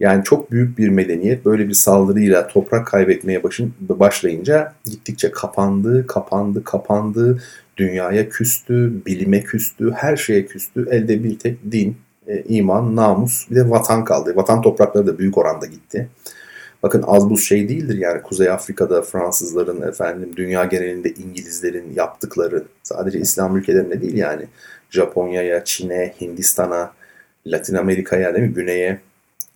Yani 0.00 0.24
çok 0.24 0.50
büyük 0.50 0.78
bir 0.78 0.88
medeniyet 0.88 1.44
böyle 1.44 1.68
bir 1.68 1.74
saldırıyla 1.74 2.48
toprak 2.48 2.86
kaybetmeye 2.86 3.42
başın, 3.42 3.74
başlayınca 3.80 4.72
gittikçe 4.84 5.30
kapandı, 5.30 6.06
kapandı, 6.06 6.64
kapandı. 6.64 7.42
Dünyaya 7.76 8.28
küstü, 8.28 9.04
bilime 9.06 9.42
küstü, 9.42 9.92
her 9.92 10.16
şeye 10.16 10.46
küstü. 10.46 10.88
Elde 10.90 11.24
bir 11.24 11.38
tek 11.38 11.72
din, 11.72 11.96
e, 12.26 12.42
iman, 12.42 12.96
namus 12.96 13.50
bir 13.50 13.56
de 13.56 13.70
vatan 13.70 14.04
kaldı. 14.04 14.36
Vatan 14.36 14.62
toprakları 14.62 15.06
da 15.06 15.18
büyük 15.18 15.38
oranda 15.38 15.66
gitti. 15.66 16.08
Bakın 16.82 17.04
az 17.06 17.30
buz 17.30 17.44
şey 17.44 17.68
değildir 17.68 17.98
yani 17.98 18.22
Kuzey 18.22 18.50
Afrika'da 18.50 19.02
Fransızların 19.02 19.82
efendim 19.88 20.30
dünya 20.36 20.64
genelinde 20.64 21.10
İngilizlerin 21.10 21.92
yaptıkları 21.94 22.64
sadece 22.82 23.18
İslam 23.18 23.56
ülkelerinde 23.56 24.00
değil 24.00 24.16
yani 24.16 24.46
Japonya'ya, 24.90 25.64
Çin'e, 25.64 26.14
Hindistan'a, 26.20 26.92
Latin 27.46 27.74
Amerika'ya 27.74 28.34
değil 28.34 28.48
mi? 28.48 28.54
Güney'e 28.54 29.00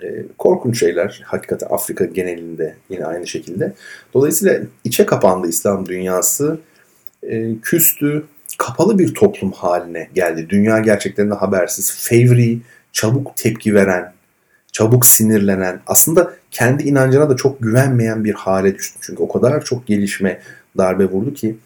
e, 0.03 0.25
korkunç 0.39 0.81
şeyler. 0.81 1.23
Hakikaten 1.25 1.69
Afrika 1.71 2.05
genelinde 2.05 2.75
yine 2.91 3.07
aynı 3.07 3.27
şekilde. 3.27 3.73
Dolayısıyla 4.15 4.61
içe 4.85 5.07
kapandı 5.07 5.49
İslam 5.49 5.87
dünyası. 5.87 6.59
E, 7.23 7.59
küstü, 7.63 8.25
kapalı 8.59 8.99
bir 8.99 9.15
toplum 9.15 9.53
haline 9.53 10.09
geldi. 10.15 10.47
Dünya 10.49 10.79
gerçekten 10.79 11.31
de 11.31 11.35
habersiz, 11.35 12.09
fevri, 12.09 12.59
çabuk 12.93 13.37
tepki 13.37 13.75
veren, 13.75 14.13
çabuk 14.73 15.07
sinirlenen, 15.07 15.81
aslında 15.87 16.35
kendi 16.51 16.83
inancına 16.83 17.31
da 17.31 17.37
çok 17.37 17.63
güvenmeyen 17.63 18.25
bir 18.25 18.35
hale 18.35 18.75
düştü. 18.75 18.99
Çünkü 19.01 19.23
o 19.23 19.29
kadar 19.29 19.65
çok 19.65 19.87
gelişme 19.87 20.41
darbe 20.79 21.05
vurdu 21.05 21.35
ki 21.35 21.57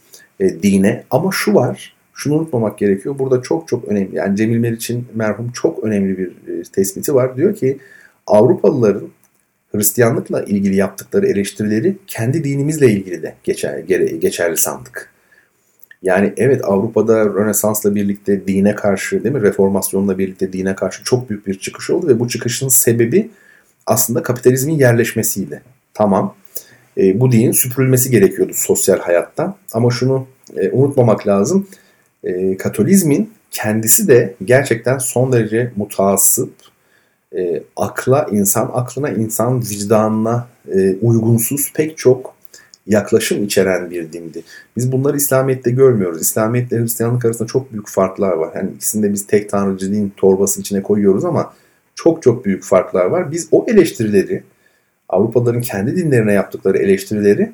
e, 0.41 0.63
dine. 0.63 1.05
Ama 1.11 1.31
şu 1.33 1.55
var, 1.55 1.95
şunu 2.15 2.35
unutmamak 2.35 2.79
gerekiyor. 2.79 3.19
Burada 3.19 3.43
çok 3.43 3.69
çok 3.69 3.85
önemli. 3.85 4.17
Yani 4.17 4.37
Cemil 4.37 4.59
Meriç'in 4.59 5.07
merhum 5.15 5.51
çok 5.53 5.85
önemli 5.85 6.19
bir 6.19 6.29
e, 6.29 6.63
tespiti 6.63 7.15
var. 7.15 7.37
Diyor 7.37 7.55
ki 7.55 7.79
Avrupalıların 8.27 9.09
Hristiyanlıkla 9.73 10.43
ilgili 10.43 10.77
yaptıkları 10.77 11.27
eleştirileri 11.27 11.97
kendi 12.07 12.45
dinimizle 12.45 12.91
ilgili 12.91 13.23
de 13.23 13.35
geçer, 13.45 13.79
geçerli 14.21 14.57
sandık. 14.57 15.14
Yani 16.05 16.33
evet 16.37 16.65
Avrupa'da 16.65 17.25
Rönesans'la 17.25 17.95
birlikte 17.95 18.47
dine 18.47 18.75
karşı 18.75 19.25
değil 19.25 19.35
mi? 19.35 19.43
Reformasyonla 19.43 20.19
birlikte 20.19 20.53
dine 20.53 20.75
karşı 20.75 21.05
çok 21.05 21.31
büyük 21.31 21.47
bir 21.47 21.59
çıkış 21.59 21.91
oldu 21.91 22.09
ve 22.09 22.21
bu 22.21 22.29
çıkışın 22.29 22.69
sebebi 22.69 23.31
aslında 23.87 24.23
kapitalizmin 24.23 24.79
yerleşmesiydi. 24.79 25.63
Tamam. 25.95 26.35
E, 26.99 27.21
bu 27.21 27.33
dinin 27.33 27.53
süpürülmesi 27.53 28.11
gerekiyordu 28.11 28.53
sosyal 28.55 28.99
hayattan. 28.99 29.57
Ama 29.73 29.91
şunu 29.91 30.27
e, 30.57 30.71
unutmamak 30.71 31.27
lazım. 31.27 31.67
E, 32.25 32.57
Katolizmin 32.57 33.33
kendisi 33.51 34.09
de 34.09 34.35
gerçekten 34.45 34.99
son 34.99 35.33
derece 35.33 35.73
mutasip 35.77 36.53
e, 37.37 37.63
akla, 37.77 38.27
insan 38.31 38.71
aklına, 38.75 39.11
insan 39.11 39.63
vicdanına 39.63 40.47
e, 40.75 40.95
uygunsuz 40.95 41.73
pek 41.75 41.99
çok 41.99 42.34
yaklaşım 42.87 43.45
içeren 43.45 43.91
bir 43.91 44.13
dindi. 44.13 44.43
Biz 44.77 44.93
bunları 44.93 45.17
İslamiyet'te 45.17 45.71
görmüyoruz. 45.71 46.21
İslamiyet 46.21 46.73
ile 46.73 46.81
Hristiyanlık 46.81 47.25
arasında 47.25 47.49
çok 47.49 47.73
büyük 47.73 47.89
farklar 47.89 48.33
var. 48.33 48.53
Yani 48.55 48.71
ikisinde 48.77 49.13
biz 49.13 49.27
tek 49.27 49.51
tanrıcı 49.51 49.93
din 49.93 50.13
torbası 50.17 50.61
içine 50.61 50.83
koyuyoruz 50.83 51.25
ama 51.25 51.55
çok 51.95 52.23
çok 52.23 52.45
büyük 52.45 52.65
farklar 52.65 53.05
var. 53.05 53.33
Biz 53.33 53.49
o 53.53 53.67
eleştirileri, 53.69 54.43
Avrupalıların 55.09 55.61
kendi 55.61 55.97
dinlerine 55.97 56.33
yaptıkları 56.33 56.79
eleştirileri 56.79 57.53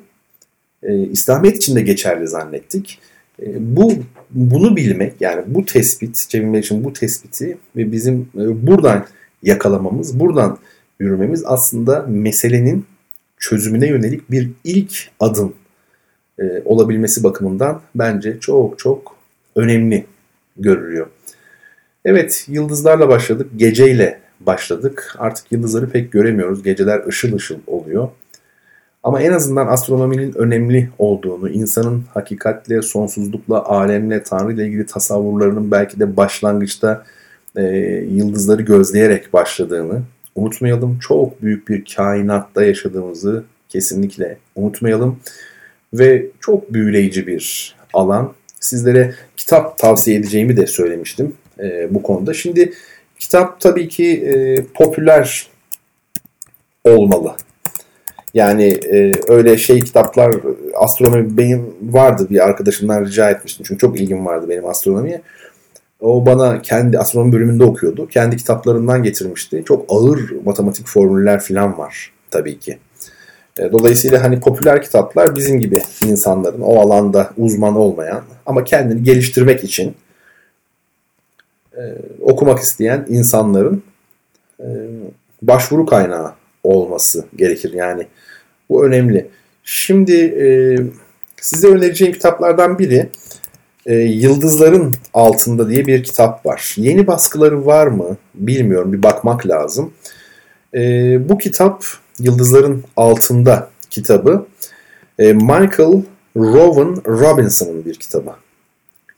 e, 0.83 0.97
İslamiyet 0.97 1.57
için 1.57 1.75
de 1.75 1.81
geçerli 1.81 2.27
zannettik. 2.27 2.99
E, 3.41 3.45
bu 3.59 3.93
bunu 4.31 4.75
bilmek 4.75 5.13
yani 5.19 5.43
bu 5.47 5.65
tespit, 5.65 6.25
Cemil 6.29 6.59
için 6.59 6.83
bu 6.83 6.93
tespiti 6.93 7.57
ve 7.75 7.91
bizim 7.91 8.29
e, 8.35 8.67
buradan 8.67 9.05
yakalamamız, 9.43 10.19
buradan 10.19 10.57
yürümemiz 10.99 11.43
aslında 11.45 12.05
meselenin 12.09 12.85
çözümüne 13.41 13.87
yönelik 13.87 14.31
bir 14.31 14.49
ilk 14.63 15.09
adım 15.19 15.53
e, 16.39 16.43
olabilmesi 16.65 17.23
bakımından 17.23 17.81
bence 17.95 18.39
çok 18.39 18.79
çok 18.79 19.15
önemli 19.55 20.05
görülüyor. 20.57 21.07
Evet 22.05 22.45
yıldızlarla 22.47 23.09
başladık, 23.09 23.47
geceyle 23.55 24.19
başladık. 24.39 25.15
Artık 25.19 25.51
yıldızları 25.51 25.89
pek 25.89 26.11
göremiyoruz. 26.11 26.63
Geceler 26.63 27.07
ışıl 27.07 27.35
ışıl 27.35 27.59
oluyor. 27.67 28.09
Ama 29.03 29.21
en 29.21 29.31
azından 29.31 29.67
astronominin 29.67 30.33
önemli 30.37 30.89
olduğunu, 30.97 31.49
insanın 31.49 32.03
hakikatle, 32.13 32.81
sonsuzlukla, 32.81 33.65
alemle, 33.65 34.23
Tanrı 34.23 34.53
ile 34.53 34.65
ilgili 34.65 34.85
tasavvurlarının 34.85 35.71
belki 35.71 35.99
de 35.99 36.17
başlangıçta 36.17 37.05
e, 37.55 37.63
yıldızları 38.09 38.61
gözleyerek 38.61 39.33
başladığını 39.33 40.01
unutmayalım. 40.35 40.99
Çok 40.99 41.41
büyük 41.41 41.67
bir 41.67 41.85
kainatta 41.95 42.63
yaşadığımızı 42.63 43.43
kesinlikle 43.69 44.37
unutmayalım. 44.55 45.19
Ve 45.93 46.25
çok 46.39 46.73
büyüleyici 46.73 47.27
bir 47.27 47.75
alan. 47.93 48.33
Sizlere 48.59 49.15
kitap 49.37 49.77
tavsiye 49.77 50.17
edeceğimi 50.17 50.57
de 50.57 50.67
söylemiştim 50.67 51.33
e, 51.59 51.87
bu 51.93 52.03
konuda. 52.03 52.33
Şimdi 52.33 52.73
kitap 53.19 53.59
tabii 53.59 53.87
ki 53.87 54.07
e, 54.07 54.63
popüler 54.73 55.47
olmalı. 56.83 57.35
Yani 58.33 58.63
e, 58.67 59.11
öyle 59.27 59.57
şey 59.57 59.79
kitaplar 59.79 60.35
astronomi 60.75 61.37
benim 61.37 61.75
vardı 61.81 62.27
bir 62.29 62.45
arkadaşımdan 62.45 63.05
rica 63.05 63.29
etmiştim. 63.29 63.65
Çünkü 63.67 63.79
çok 63.79 63.99
ilgim 63.99 64.25
vardı 64.25 64.49
benim 64.49 64.65
astronomiye. 64.65 65.21
O 66.01 66.25
bana 66.25 66.61
kendi 66.61 66.99
astronomi 66.99 67.33
bölümünde 67.33 67.63
okuyordu. 67.63 68.07
Kendi 68.07 68.37
kitaplarından 68.37 69.03
getirmişti. 69.03 69.63
Çok 69.67 69.85
ağır 69.89 70.31
matematik 70.45 70.87
formüller 70.87 71.39
falan 71.39 71.77
var 71.77 72.13
tabii 72.31 72.59
ki. 72.59 72.77
E, 73.59 73.71
dolayısıyla 73.71 74.23
hani 74.23 74.39
popüler 74.39 74.81
kitaplar 74.81 75.35
bizim 75.35 75.59
gibi 75.59 75.81
insanların 76.05 76.61
o 76.61 76.79
alanda 76.79 77.29
uzman 77.37 77.75
olmayan 77.75 78.23
ama 78.45 78.63
kendini 78.63 79.03
geliştirmek 79.03 79.63
için 79.63 79.95
e, 81.77 81.81
okumak 82.21 82.59
isteyen 82.59 83.05
insanların 83.09 83.83
e, 84.59 84.67
başvuru 85.41 85.85
kaynağı 85.85 86.33
olması 86.63 87.25
gerekir. 87.35 87.73
Yani 87.73 88.07
bu 88.69 88.85
önemli. 88.85 89.27
Şimdi 89.63 90.15
e, 90.15 90.45
size 91.41 91.67
önereceğim 91.67 92.13
kitaplardan 92.13 92.79
biri 92.79 93.09
e, 93.85 93.95
Yıldızların 93.95 94.93
Altında 95.13 95.69
diye 95.69 95.87
bir 95.87 96.03
kitap 96.03 96.45
var. 96.45 96.73
Yeni 96.77 97.07
baskıları 97.07 97.65
var 97.65 97.87
mı 97.87 98.17
bilmiyorum 98.35 98.93
bir 98.93 99.03
bakmak 99.03 99.47
lazım. 99.47 99.93
E, 100.73 100.79
bu 101.29 101.37
kitap 101.37 101.85
Yıldızların 102.19 102.83
Altında 102.97 103.69
kitabı 103.89 104.45
e, 105.19 105.33
Michael 105.33 106.03
Rowan 106.37 107.01
Robinson'ın 107.07 107.85
bir 107.85 107.95
kitabı. 107.95 108.31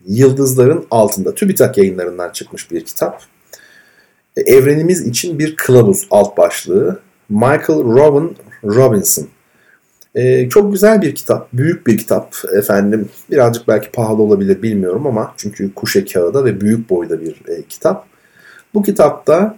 Yıldızların 0.08 0.86
Altında 0.91 1.36
TÜBİTAK 1.36 1.78
yayınlarından 1.78 2.30
çıkmış 2.30 2.71
bir 2.71 2.86
kitap. 2.86 3.23
Evrenimiz 4.38 5.08
için 5.08 5.39
bir 5.39 5.56
kılavuz 5.56 6.08
alt 6.12 6.38
başlığı. 6.38 6.99
Michael 7.30 7.84
Rowan 7.84 8.36
Robinson 8.63 9.28
ee, 10.15 10.49
çok 10.49 10.73
güzel 10.73 11.02
bir 11.02 11.15
kitap, 11.15 11.54
büyük 11.54 11.88
bir 11.88 11.97
kitap 11.97 12.36
efendim. 12.54 13.10
Birazcık 13.32 13.67
belki 13.67 13.91
pahalı 13.91 14.21
olabilir 14.21 14.62
bilmiyorum 14.62 15.08
ama 15.08 15.34
çünkü 15.38 15.73
kuşe 15.73 16.06
kağıda 16.06 16.45
ve 16.45 16.62
büyük 16.62 16.89
boyda 16.89 17.21
bir 17.21 17.41
e, 17.47 17.62
kitap. 17.69 18.06
Bu 18.73 18.84
kitapta 18.84 19.58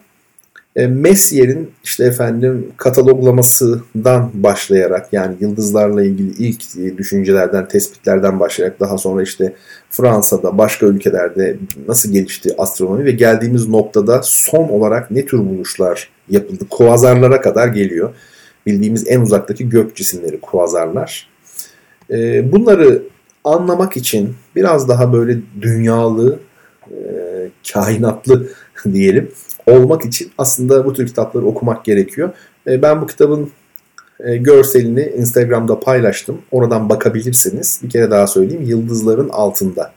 e, 0.75 0.87
Messier'in 0.87 1.71
işte 1.83 2.05
efendim 2.05 2.71
kataloglamasından 2.77 4.31
başlayarak 4.33 5.13
yani 5.13 5.35
yıldızlarla 5.39 6.03
ilgili 6.03 6.29
ilk 6.29 6.61
düşüncelerden, 6.97 7.67
tespitlerden 7.67 8.39
başlayarak 8.39 8.79
daha 8.79 8.97
sonra 8.97 9.23
işte 9.23 9.53
Fransa'da, 9.89 10.57
başka 10.57 10.85
ülkelerde 10.85 11.57
nasıl 11.87 12.11
gelişti 12.11 12.55
astronomi 12.57 13.05
ve 13.05 13.11
geldiğimiz 13.11 13.69
noktada 13.69 14.21
son 14.23 14.69
olarak 14.69 15.11
ne 15.11 15.25
tür 15.25 15.39
buluşlar 15.39 16.09
yapıldı, 16.29 16.65
kuazarlara 16.69 17.41
kadar 17.41 17.67
geliyor 17.67 18.13
bildiğimiz 18.65 19.07
en 19.07 19.21
uzaktaki 19.21 19.69
gök 19.69 19.95
cisimleri, 19.95 20.41
kuazarlar. 20.41 21.29
E, 22.11 22.51
bunları 22.51 23.03
anlamak 23.43 23.97
için 23.97 24.35
biraz 24.55 24.89
daha 24.89 25.13
böyle 25.13 25.37
dünyalı, 25.61 26.39
e, 26.91 26.95
kainatlı 27.73 28.47
diyelim 28.93 29.31
olmak 29.67 30.05
için 30.05 30.31
aslında 30.37 30.85
bu 30.85 30.93
tür 30.93 31.07
kitapları 31.07 31.45
okumak 31.45 31.85
gerekiyor. 31.85 32.29
E, 32.67 32.81
ben 32.81 33.01
bu 33.01 33.07
kitabın 33.07 33.51
e, 34.19 34.37
görselini 34.37 35.01
Instagram'da 35.17 35.79
paylaştım. 35.79 36.41
Oradan 36.51 36.89
bakabilirsiniz. 36.89 37.79
Bir 37.83 37.89
kere 37.89 38.11
daha 38.11 38.27
söyleyeyim. 38.27 38.63
Yıldızların 38.63 39.29
altında. 39.29 39.91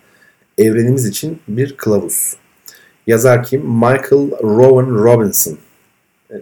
Evrenimiz 0.58 1.06
için 1.06 1.38
bir 1.48 1.76
kılavuz. 1.76 2.36
Yazar 3.06 3.44
kim? 3.44 3.60
Michael 3.60 4.30
Rowan 4.42 5.04
Robinson. 5.04 5.58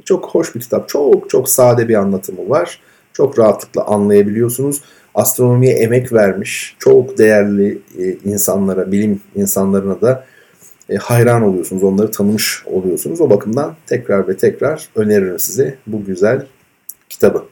Çok 0.05 0.27
hoş 0.27 0.55
bir 0.55 0.61
kitap. 0.61 0.88
Çok 0.88 1.31
çok 1.31 1.49
sade 1.49 1.88
bir 1.88 1.94
anlatımı 1.94 2.49
var. 2.51 2.81
Çok 3.12 3.38
rahatlıkla 3.38 3.85
anlayabiliyorsunuz. 3.85 4.83
Astronomiye 5.14 5.75
emek 5.75 6.12
vermiş 6.12 6.77
çok 6.79 7.18
değerli 7.18 7.79
e, 7.99 8.12
insanlara, 8.25 8.92
bilim 8.92 9.20
insanlarına 9.35 10.01
da 10.01 10.27
e, 10.88 10.96
hayran 10.96 11.42
oluyorsunuz. 11.42 11.83
Onları 11.83 12.11
tanımış 12.11 12.62
oluyorsunuz. 12.66 13.20
O 13.20 13.31
bakımdan 13.31 13.77
tekrar 13.87 14.29
ve 14.29 14.37
tekrar 14.37 14.88
öneririm 14.94 15.38
size 15.38 15.79
bu 15.87 16.05
güzel 16.05 16.46
kitabı. 17.09 17.44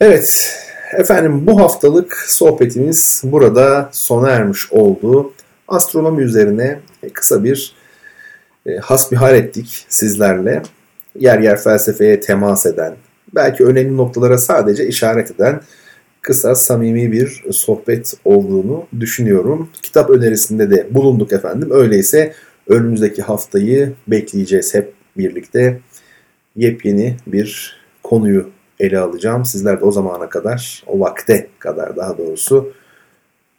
Evet, 0.00 0.56
efendim 0.92 1.46
bu 1.46 1.60
haftalık 1.60 2.24
sohbetimiz 2.28 3.22
burada 3.24 3.88
sona 3.92 4.30
ermiş 4.30 4.72
oldu. 4.72 5.32
Astronomi 5.68 6.22
üzerine 6.22 6.80
kısa 7.12 7.44
bir 7.44 7.74
e, 8.66 8.76
hasbihal 8.76 9.34
ettik 9.34 9.86
sizlerle 9.88 10.62
yer 11.18 11.38
yer 11.38 11.56
felsefeye 11.56 12.20
temas 12.20 12.66
eden, 12.66 12.96
belki 13.34 13.64
önemli 13.64 13.96
noktalara 13.96 14.38
sadece 14.38 14.86
işaret 14.86 15.30
eden 15.30 15.60
kısa, 16.22 16.54
samimi 16.54 17.12
bir 17.12 17.44
sohbet 17.50 18.14
olduğunu 18.24 18.86
düşünüyorum. 19.00 19.68
Kitap 19.82 20.10
önerisinde 20.10 20.70
de 20.70 20.86
bulunduk 20.90 21.32
efendim. 21.32 21.68
Öyleyse 21.72 22.32
önümüzdeki 22.68 23.22
haftayı 23.22 23.92
bekleyeceğiz 24.08 24.74
hep 24.74 24.92
birlikte. 25.16 25.80
Yepyeni 26.56 27.16
bir 27.26 27.76
konuyu 28.02 28.50
ele 28.80 28.98
alacağım. 28.98 29.44
Sizler 29.44 29.80
de 29.80 29.84
o 29.84 29.92
zamana 29.92 30.28
kadar, 30.28 30.82
o 30.86 31.00
vakte 31.00 31.48
kadar 31.58 31.96
daha 31.96 32.18
doğrusu 32.18 32.72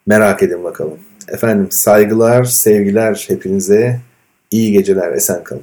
merak 0.06 0.42
edin 0.42 0.64
bakalım. 0.64 0.98
Efendim 1.28 1.66
saygılar, 1.70 2.44
sevgiler 2.44 3.24
hepinize. 3.28 4.00
iyi 4.50 4.72
geceler, 4.72 5.12
esen 5.12 5.44
kalın. 5.44 5.62